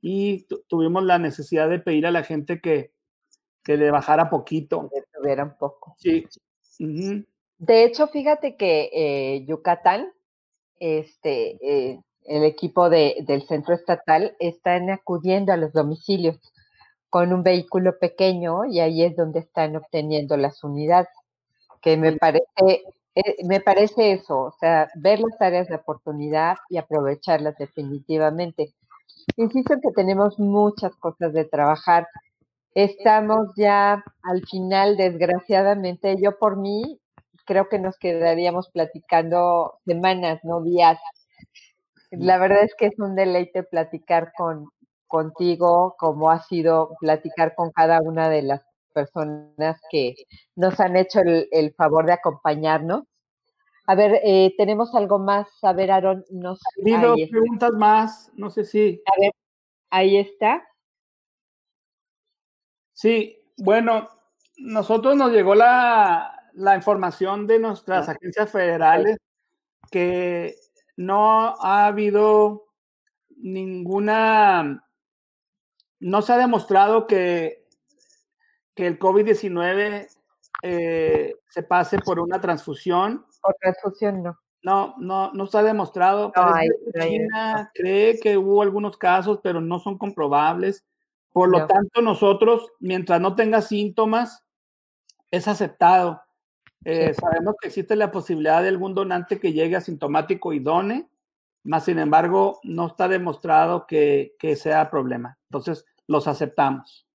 [0.00, 2.92] y tuvimos la necesidad de pedir a la gente que,
[3.62, 4.90] que le bajara poquito.
[5.22, 5.94] Un poco.
[5.98, 6.26] Sí.
[6.80, 7.22] Uh
[7.58, 10.12] De hecho, fíjate que eh, Yucatán,
[10.78, 16.38] este, eh, el equipo de, del centro estatal, están acudiendo a los domicilios
[17.10, 21.08] con un vehículo pequeño y ahí es donde están obteniendo las unidades,
[21.82, 22.46] que me parece,
[23.14, 28.74] eh, me parece eso, o sea, ver las áreas de oportunidad y aprovecharlas definitivamente.
[29.36, 32.06] Insisto en que tenemos muchas cosas de trabajar.
[32.76, 37.00] Estamos ya al final, desgraciadamente, yo por mí
[37.46, 40.98] creo que nos quedaríamos platicando semanas, no días.
[42.10, 44.66] La verdad es que es un deleite platicar con,
[45.06, 48.60] contigo, como ha sido platicar con cada una de las
[48.92, 50.14] personas que
[50.54, 53.04] nos han hecho el, el favor de acompañarnos.
[53.86, 55.48] A ver, eh, tenemos algo más.
[55.62, 56.60] A ver, Aaron, nos.
[56.60, 56.82] Ha
[57.30, 59.00] preguntas más, no sé si.
[59.06, 59.32] A ver,
[59.88, 60.62] ahí está.
[62.96, 64.08] Sí, bueno,
[64.56, 69.18] nosotros nos llegó la, la información de nuestras agencias federales
[69.90, 70.54] que
[70.96, 72.68] no ha habido
[73.36, 74.82] ninguna,
[76.00, 77.66] no se ha demostrado que,
[78.74, 80.08] que el COVID-19
[80.62, 83.26] eh, se pase por una transfusión.
[83.42, 84.38] Por transfusión no.
[84.62, 86.32] No, no, no se ha demostrado.
[86.34, 86.54] No,
[86.98, 90.82] China cree que hubo algunos casos, pero no son comprobables.
[91.36, 94.42] Por lo tanto, nosotros, mientras no tenga síntomas,
[95.30, 96.22] es aceptado.
[96.82, 97.12] Eh.
[97.12, 101.10] Sabemos que existe la posibilidad de algún donante que llegue asintomático y done,
[101.62, 105.36] más sin embargo, no está demostrado que, que sea problema.
[105.50, 107.06] Entonces, los aceptamos.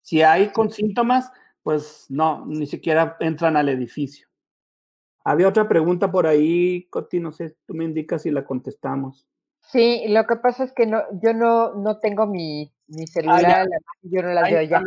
[0.00, 1.30] Si hay con síntomas,
[1.62, 4.26] pues no, ni siquiera entran al edificio.
[5.22, 9.28] Había otra pregunta por ahí, Coti, no sé, tú me indicas si la contestamos.
[9.60, 13.66] Sí, lo que pasa es que no, yo no, no tengo mi, mi celular,
[14.02, 14.82] yo no la veo ya.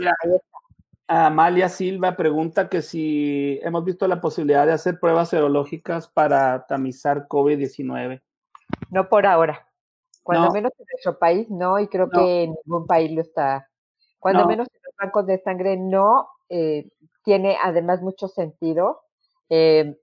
[1.08, 7.28] Amalia Silva pregunta que si hemos visto la posibilidad de hacer pruebas serológicas para tamizar
[7.28, 8.22] COVID-19.
[8.89, 9.68] No por ahora.
[10.24, 10.53] Cuando no.
[10.53, 12.20] menos en nuestro país, no, y creo no.
[12.20, 13.70] que en ningún país lo está.
[14.18, 14.47] Cuando no.
[14.47, 16.28] menos en los bancos de sangre, no.
[16.49, 16.89] Eh,
[17.24, 19.01] tiene además mucho sentido.
[19.49, 19.95] Eh,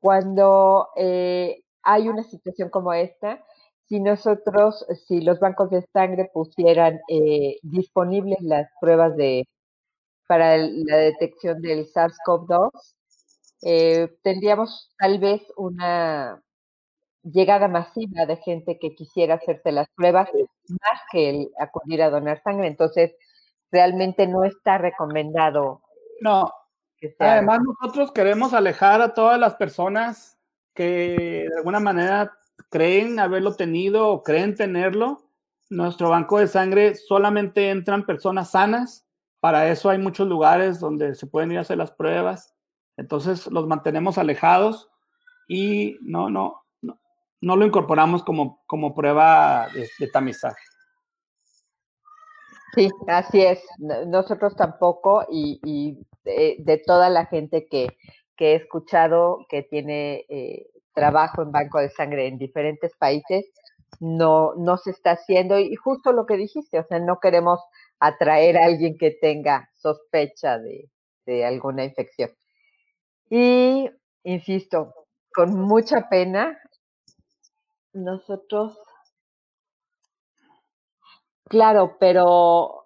[0.00, 3.44] cuando eh, hay una situación como esta,
[3.88, 9.46] si nosotros, si los bancos de sangre pusieran eh, disponibles las pruebas de
[10.26, 12.70] para el, la detección del SARS-CoV-2,
[13.62, 16.42] eh, tendríamos tal vez una
[17.22, 20.28] llegada masiva de gente que quisiera hacerse las pruebas
[20.68, 22.68] más que el acudir a donar sangre.
[22.68, 23.14] Entonces,
[23.70, 25.80] realmente no está recomendado.
[26.20, 26.52] No,
[27.20, 30.36] Además, nosotros queremos alejar a todas las personas
[30.74, 32.37] que de alguna manera
[32.70, 35.22] creen haberlo tenido o creen tenerlo.
[35.70, 39.06] Nuestro banco de sangre solamente entran personas sanas.
[39.40, 42.54] Para eso hay muchos lugares donde se pueden ir a hacer las pruebas.
[42.96, 44.90] Entonces los mantenemos alejados
[45.46, 46.62] y no, no,
[47.40, 50.62] no, lo incorporamos como, como prueba de, tamizaje.
[52.74, 53.62] Sí, así es.
[53.78, 57.96] Nosotros tampoco y, de, de, toda la gente que,
[58.36, 63.46] que he escuchado que tiene eh, trabajo en banco de sangre en diferentes países,
[64.00, 67.60] no, no se está haciendo y justo lo que dijiste, o sea, no queremos
[67.98, 70.90] atraer a alguien que tenga sospecha de,
[71.26, 72.30] de alguna infección.
[73.30, 73.90] Y,
[74.24, 74.94] insisto,
[75.32, 76.58] con mucha pena,
[77.92, 78.78] nosotros
[81.48, 82.77] Claro, pero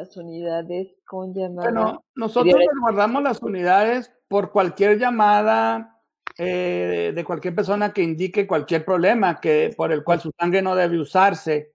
[0.00, 1.70] las unidades con llamada.
[1.70, 6.00] Bueno, nosotros guardamos las unidades por cualquier llamada
[6.38, 10.74] eh, de cualquier persona que indique cualquier problema que por el cual su sangre no
[10.74, 11.74] debe usarse.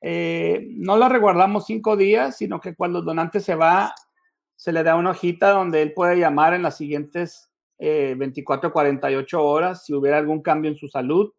[0.00, 3.92] Eh, no la reguardamos cinco días, sino que cuando el donante se va,
[4.54, 8.72] se le da una hojita donde él puede llamar en las siguientes eh, 24 a
[8.72, 11.32] 48 horas si hubiera algún cambio en su salud.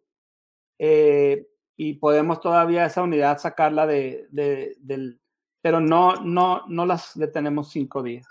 [0.79, 5.19] Eh, y podemos todavía esa unidad sacarla de, del,
[5.65, 8.27] pero no, no, no las detenemos cinco días.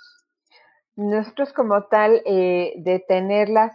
[0.94, 3.72] Nosotros como tal, eh, detenerlas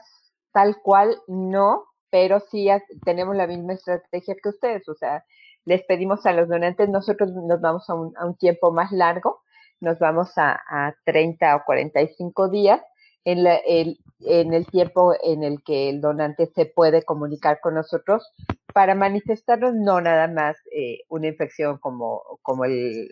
[0.53, 2.69] tal cual, no, pero sí
[3.03, 5.25] tenemos la misma estrategia que ustedes, o sea,
[5.65, 9.41] les pedimos a los donantes, nosotros nos vamos a un, tiempo más largo,
[9.81, 12.81] nos vamos a, a 30 o 45 días,
[13.25, 18.25] en, el, en el tiempo en el que el donante se puede comunicar con nosotros
[18.73, 23.09] para manifestarnos no nada más eh, una infección como, como el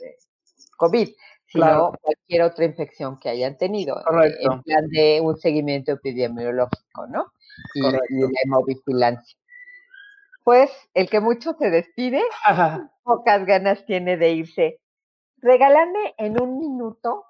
[0.78, 1.10] COVID,
[1.48, 7.26] sino cualquier otra infección que hayan tenido, eh, en plan de un seguimiento epidemiológico, ¿no?
[7.74, 9.38] Y, y la hemovigilancia.
[10.44, 12.22] Pues el que mucho se despide,
[13.04, 14.80] pocas ganas tiene de irse.
[15.42, 17.26] Regálame en un minuto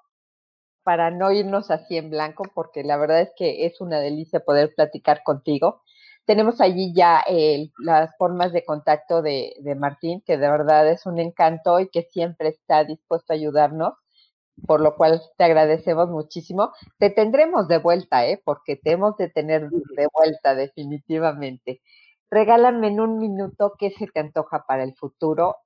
[0.84, 4.72] para no irnos así en blanco, porque la verdad es que es una delicia poder
[4.74, 5.82] platicar contigo.
[6.28, 11.06] Tenemos allí ya eh, las formas de contacto de, de, Martín, que de verdad es
[11.06, 13.94] un encanto y que siempre está dispuesto a ayudarnos,
[14.66, 16.72] por lo cual te agradecemos muchísimo.
[16.98, 18.42] Te tendremos de vuelta, ¿eh?
[18.44, 21.80] porque te hemos de tener de vuelta definitivamente.
[22.30, 25.56] Regálame en un minuto qué se te antoja para el futuro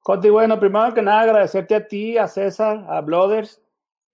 [0.00, 3.62] Coti, bueno, primero que nada agradecerte a ti, a César, a Blooders.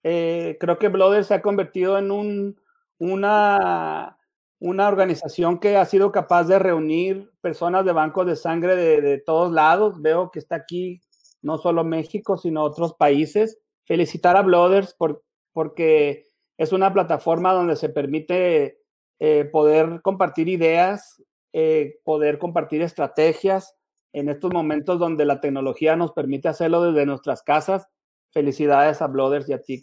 [0.03, 2.61] Eh, creo que Blooders se ha convertido en un,
[2.99, 4.14] una,
[4.59, 9.17] una organización que ha sido capaz de reunir personas de bancos de sangre de, de
[9.19, 10.01] todos lados.
[10.01, 11.01] Veo que está aquí
[11.41, 13.59] no solo México, sino otros países.
[13.85, 16.25] Felicitar a Blooders por, porque
[16.57, 18.79] es una plataforma donde se permite
[19.19, 21.21] eh, poder compartir ideas,
[21.53, 23.75] eh, poder compartir estrategias,
[24.11, 27.87] en estos momentos donde la tecnología nos permite hacerlo desde nuestras casas.
[28.31, 29.79] Felicidades a Blooders y a ti,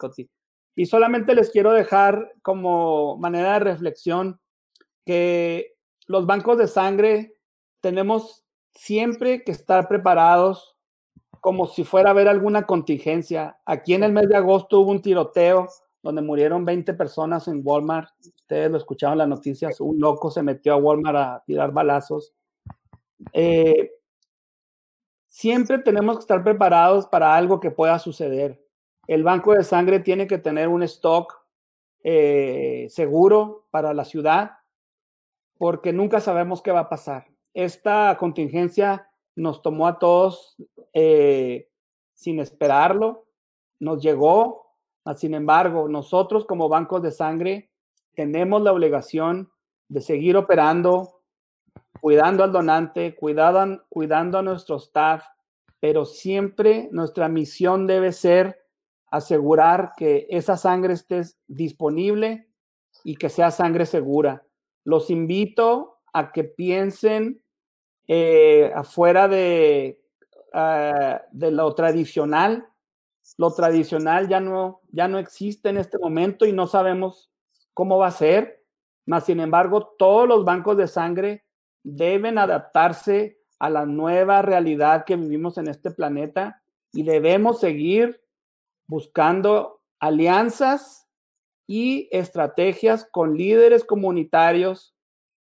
[0.75, 4.41] Y solamente les quiero dejar como manera de reflexión
[5.05, 5.75] que
[6.07, 7.37] los bancos de sangre
[7.81, 10.77] tenemos siempre que estar preparados
[11.41, 13.59] como si fuera a haber alguna contingencia.
[13.67, 15.69] Aquí en el mes de agosto hubo un tiroteo
[16.03, 18.11] donde murieron 20 personas en Walmart.
[18.21, 19.81] Ustedes lo escucharon en las noticias.
[19.81, 22.33] Un loco se metió a Walmart a tirar balazos.
[23.33, 23.91] Eh,
[25.33, 28.63] Siempre tenemos que estar preparados para algo que pueda suceder.
[29.07, 31.35] El banco de sangre tiene que tener un stock
[32.05, 34.59] eh, seguro para la ciudad
[35.63, 37.29] porque nunca sabemos qué va a pasar.
[37.55, 40.57] Esta contingencia nos tomó a todos
[40.93, 41.69] eh,
[42.15, 43.29] sin esperarlo,
[43.79, 44.75] nos llegó,
[45.15, 47.71] sin embargo, nosotros como bancos de sangre
[48.17, 49.53] tenemos la obligación
[49.87, 51.21] de seguir operando,
[52.01, 55.23] cuidando al donante, cuidando, cuidando a nuestro staff,
[55.79, 58.65] pero siempre nuestra misión debe ser
[59.13, 62.49] asegurar que esa sangre esté disponible
[63.05, 64.45] y que sea sangre segura.
[64.85, 67.43] Los invito a que piensen
[68.09, 70.03] eh, afuera de,
[70.53, 72.69] uh, de lo tradicional.
[73.39, 77.31] Lo tradicional ya no, ya no existe en este momento y no sabemos
[77.75, 78.63] cómo va a ser.
[79.07, 81.45] Mas, sin embargo, todos los bancos de sangre
[81.83, 86.63] deben adaptarse a la nueva realidad que vivimos en este planeta
[86.93, 88.21] y debemos seguir
[88.87, 91.02] buscando alianzas
[91.73, 94.95] y estrategias con líderes comunitarios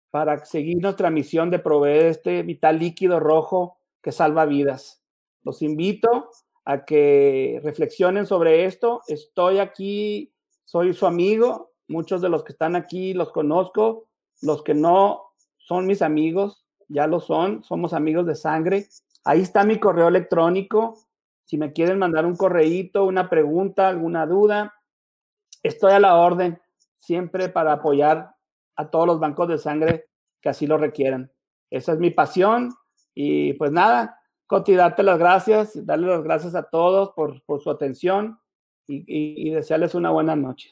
[0.09, 5.03] para seguir nuestra misión de proveer este vital líquido rojo que salva vidas.
[5.41, 6.29] Los invito
[6.63, 9.01] a que reflexionen sobre esto.
[9.09, 10.31] Estoy aquí,
[10.63, 11.73] soy su amigo.
[11.89, 14.07] Muchos de los que están aquí los conozco.
[14.41, 18.87] Los que no son mis amigos, ya lo son, somos amigos de sangre.
[19.25, 20.97] Ahí está mi correo electrónico.
[21.43, 24.73] Si me quieren mandar un correíto, una pregunta, alguna duda,
[25.63, 26.61] estoy a la orden
[26.99, 28.35] siempre para apoyar
[28.75, 30.09] a todos los bancos de sangre
[30.41, 31.31] que así lo requieran.
[31.69, 32.73] Esa es mi pasión
[33.15, 37.71] y pues nada, Coti, darte las gracias, darle las gracias a todos por, por su
[37.71, 38.39] atención
[38.87, 40.69] y, y, desearles una buena noche.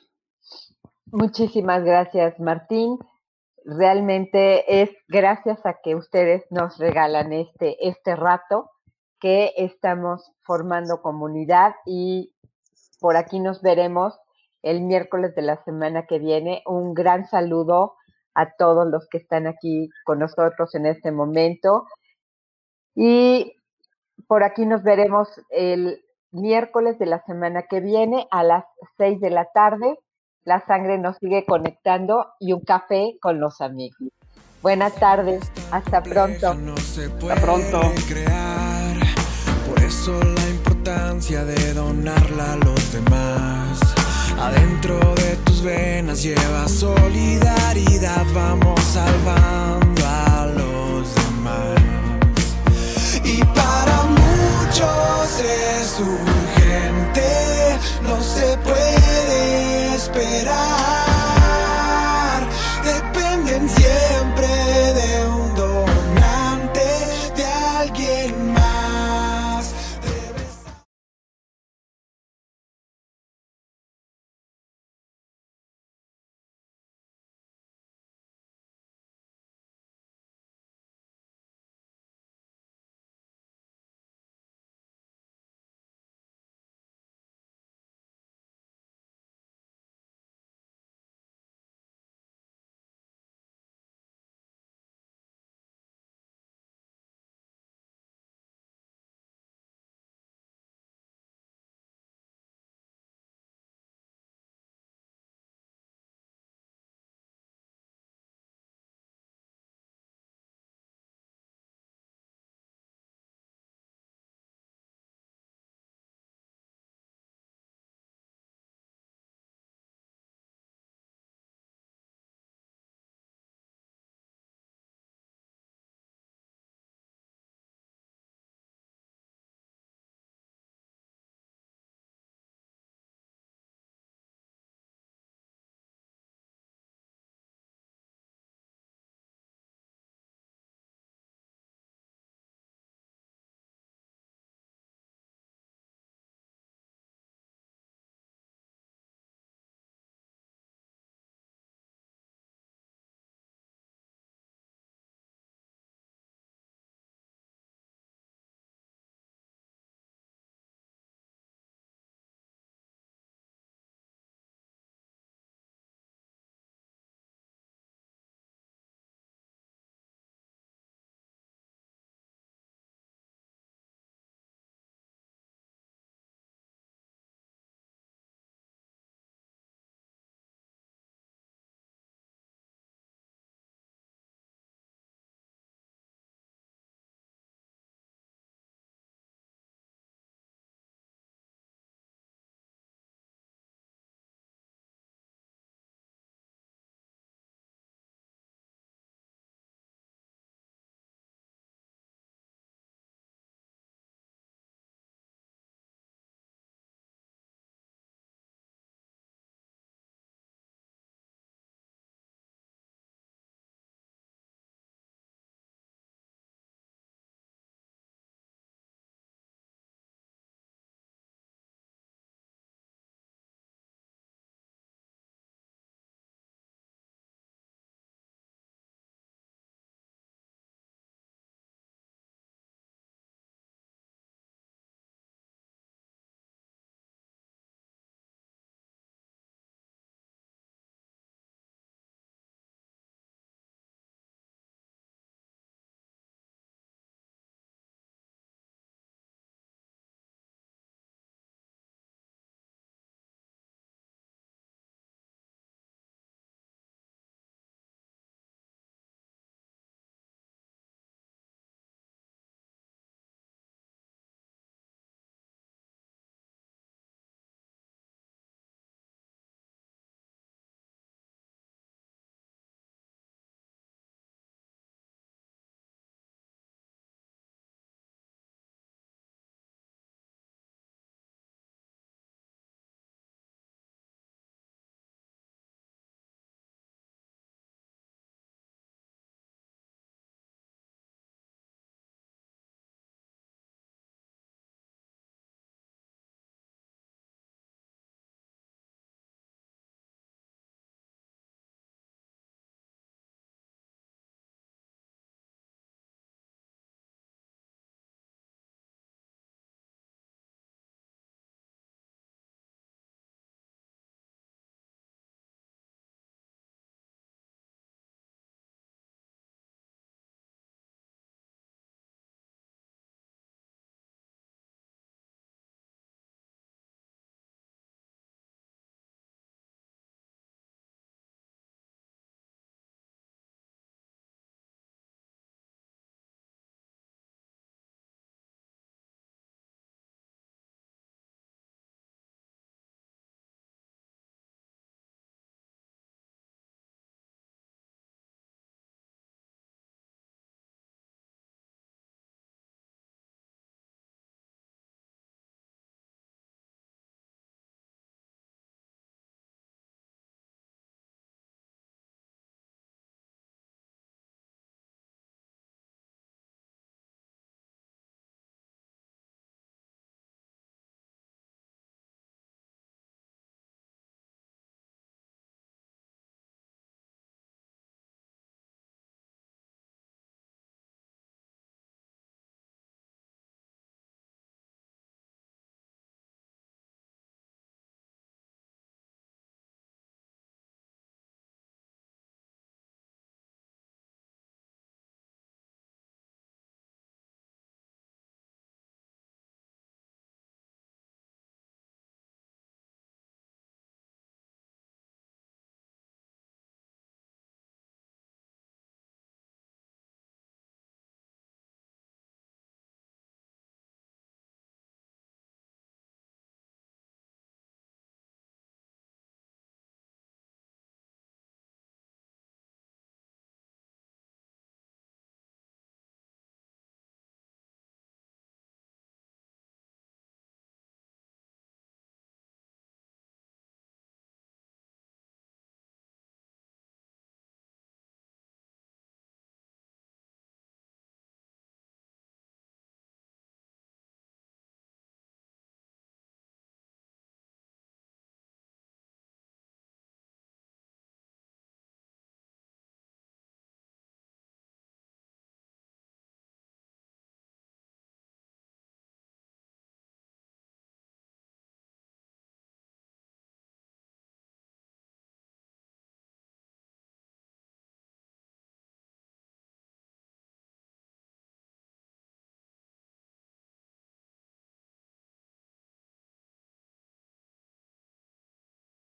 [1.05, 2.99] Muchísimas gracias, Martín
[3.65, 8.71] realmente es gracias a que ustedes nos regalan este, este rato
[9.19, 12.33] que estamos formando comunidad y
[12.99, 14.19] por aquí nos veremos
[14.63, 16.63] el miércoles de la semana que viene.
[16.65, 17.95] Un gran saludo
[18.33, 21.85] a todos los que están aquí con nosotros en este momento.
[22.95, 23.53] Y
[24.27, 28.65] por aquí nos veremos el miércoles de la semana que viene a las
[28.97, 29.97] seis de la tarde
[30.43, 33.99] la sangre nos sigue conectando y un café con los amigos.
[34.63, 35.39] Buenas tardes,
[35.71, 36.49] hasta pronto.
[36.49, 37.81] hasta pronto.
[38.07, 38.97] Crear.
[39.67, 43.50] Por eso la importancia de donarla a los demás.
[44.41, 51.79] Adentro de tus venas lleva solidaridad, vamos salvando a los demás.
[53.23, 61.00] Y para muchos es urgente, no se puede esperar.